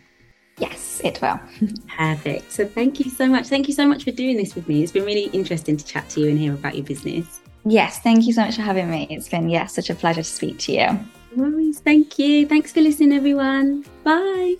Yes, 0.57 1.01
it 1.03 1.19
will. 1.21 1.39
Perfect. 1.97 2.51
So 2.51 2.65
thank 2.67 2.99
you 2.99 3.09
so 3.09 3.27
much. 3.27 3.47
Thank 3.47 3.67
you 3.67 3.73
so 3.73 3.87
much 3.87 4.03
for 4.03 4.11
doing 4.11 4.37
this 4.37 4.53
with 4.53 4.67
me. 4.67 4.83
It's 4.83 4.91
been 4.91 5.05
really 5.05 5.25
interesting 5.33 5.77
to 5.77 5.85
chat 5.85 6.09
to 6.09 6.21
you 6.21 6.29
and 6.29 6.37
hear 6.37 6.53
about 6.53 6.75
your 6.75 6.85
business. 6.85 7.41
Yes, 7.63 7.99
thank 7.99 8.25
you 8.25 8.33
so 8.33 8.41
much 8.41 8.55
for 8.55 8.63
having 8.63 8.89
me. 8.89 9.07
It's 9.09 9.29
been, 9.29 9.49
yeah, 9.49 9.67
such 9.67 9.89
a 9.89 9.95
pleasure 9.95 10.23
to 10.23 10.29
speak 10.29 10.59
to 10.59 10.73
you 10.73 10.99
worries. 11.35 11.79
Thank 11.79 12.19
you. 12.19 12.47
Thanks 12.47 12.71
for 12.71 12.81
listening, 12.81 13.13
everyone. 13.13 13.85
Bye. 14.03 14.55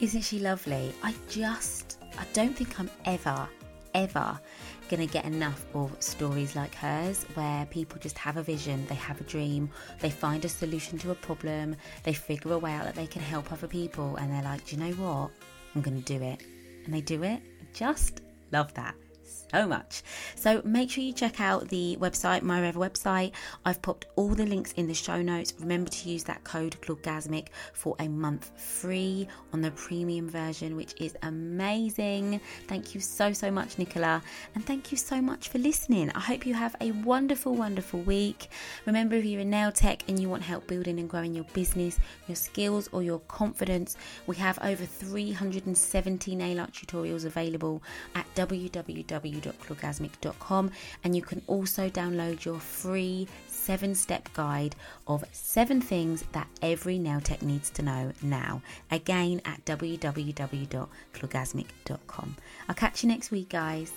Isn't 0.00 0.22
she 0.22 0.38
lovely? 0.38 0.94
I 1.02 1.14
just, 1.28 1.98
I 2.18 2.24
don't 2.32 2.54
think 2.56 2.78
I'm 2.78 2.90
ever, 3.04 3.48
ever 3.94 4.38
going 4.88 5.06
to 5.06 5.12
get 5.12 5.24
enough 5.24 5.64
of 5.74 5.96
stories 6.00 6.54
like 6.54 6.74
hers 6.74 7.24
where 7.34 7.66
people 7.66 7.98
just 7.98 8.16
have 8.18 8.36
a 8.36 8.42
vision, 8.42 8.86
they 8.88 8.94
have 8.94 9.20
a 9.20 9.24
dream, 9.24 9.68
they 10.00 10.10
find 10.10 10.44
a 10.44 10.48
solution 10.48 10.98
to 10.98 11.10
a 11.10 11.14
problem, 11.14 11.74
they 12.04 12.12
figure 12.12 12.52
a 12.52 12.58
way 12.58 12.72
out 12.72 12.84
that 12.84 12.94
they 12.94 13.06
can 13.06 13.22
help 13.22 13.50
other 13.52 13.66
people, 13.66 14.16
and 14.16 14.30
they're 14.30 14.42
like, 14.42 14.64
do 14.66 14.76
you 14.76 14.82
know 14.82 14.92
what? 14.94 15.30
I'm 15.74 15.82
going 15.82 16.00
to 16.00 16.18
do 16.18 16.22
it. 16.22 16.42
And 16.84 16.94
they 16.94 17.00
do 17.00 17.22
it. 17.24 17.42
Just 17.72 18.20
love 18.52 18.72
that 18.74 18.94
so 19.52 19.66
much. 19.66 20.02
So 20.34 20.60
make 20.64 20.90
sure 20.90 21.04
you 21.04 21.12
check 21.12 21.40
out 21.40 21.68
the 21.68 21.96
website, 22.00 22.42
my 22.42 22.60
website. 22.72 23.32
I've 23.64 23.80
popped 23.82 24.06
all 24.16 24.28
the 24.28 24.46
links 24.46 24.72
in 24.72 24.86
the 24.86 24.94
show 24.94 25.22
notes. 25.22 25.54
Remember 25.60 25.90
to 25.90 26.08
use 26.08 26.24
that 26.24 26.42
code 26.44 26.76
Clawgasmic 26.80 27.48
for 27.72 27.94
a 27.98 28.08
month 28.08 28.50
free 28.60 29.28
on 29.52 29.60
the 29.60 29.70
premium 29.72 30.28
version, 30.28 30.76
which 30.76 30.94
is 31.00 31.16
amazing. 31.22 32.40
Thank 32.66 32.94
you 32.94 33.00
so, 33.00 33.32
so 33.32 33.50
much, 33.50 33.78
Nicola. 33.78 34.22
And 34.54 34.64
thank 34.64 34.90
you 34.90 34.98
so 34.98 35.20
much 35.20 35.48
for 35.48 35.58
listening. 35.58 36.10
I 36.10 36.20
hope 36.20 36.46
you 36.46 36.54
have 36.54 36.76
a 36.80 36.92
wonderful, 36.92 37.54
wonderful 37.54 38.00
week. 38.00 38.48
Remember, 38.84 39.16
if 39.16 39.24
you're 39.24 39.40
in 39.40 39.50
nail 39.50 39.72
tech 39.72 40.02
and 40.08 40.18
you 40.20 40.28
want 40.28 40.42
help 40.42 40.66
building 40.66 40.98
and 40.98 41.08
growing 41.08 41.34
your 41.34 41.44
business, 41.52 41.98
your 42.26 42.36
skills, 42.36 42.88
or 42.92 43.02
your 43.02 43.20
confidence, 43.20 43.96
we 44.26 44.36
have 44.36 44.58
over 44.62 44.84
370 44.84 46.34
nail 46.34 46.60
art 46.60 46.72
tutorials 46.72 47.24
available 47.24 47.82
at 48.14 48.26
www 48.34 49.35
www.clawgasmic.com 49.36 50.70
and 51.04 51.14
you 51.16 51.22
can 51.22 51.40
also 51.46 51.88
download 51.88 52.44
your 52.44 52.58
free 52.58 53.28
seven 53.46 53.94
step 53.94 54.28
guide 54.34 54.74
of 55.06 55.24
seven 55.32 55.80
things 55.80 56.24
that 56.32 56.48
every 56.62 56.98
nail 56.98 57.20
tech 57.20 57.40
needs 57.42 57.70
to 57.70 57.82
know 57.82 58.10
now. 58.22 58.60
Again 58.90 59.40
at 59.44 59.64
www.clawgasmic.com. 59.64 62.36
I'll 62.68 62.74
catch 62.74 63.02
you 63.02 63.08
next 63.08 63.30
week, 63.30 63.48
guys. 63.48 63.92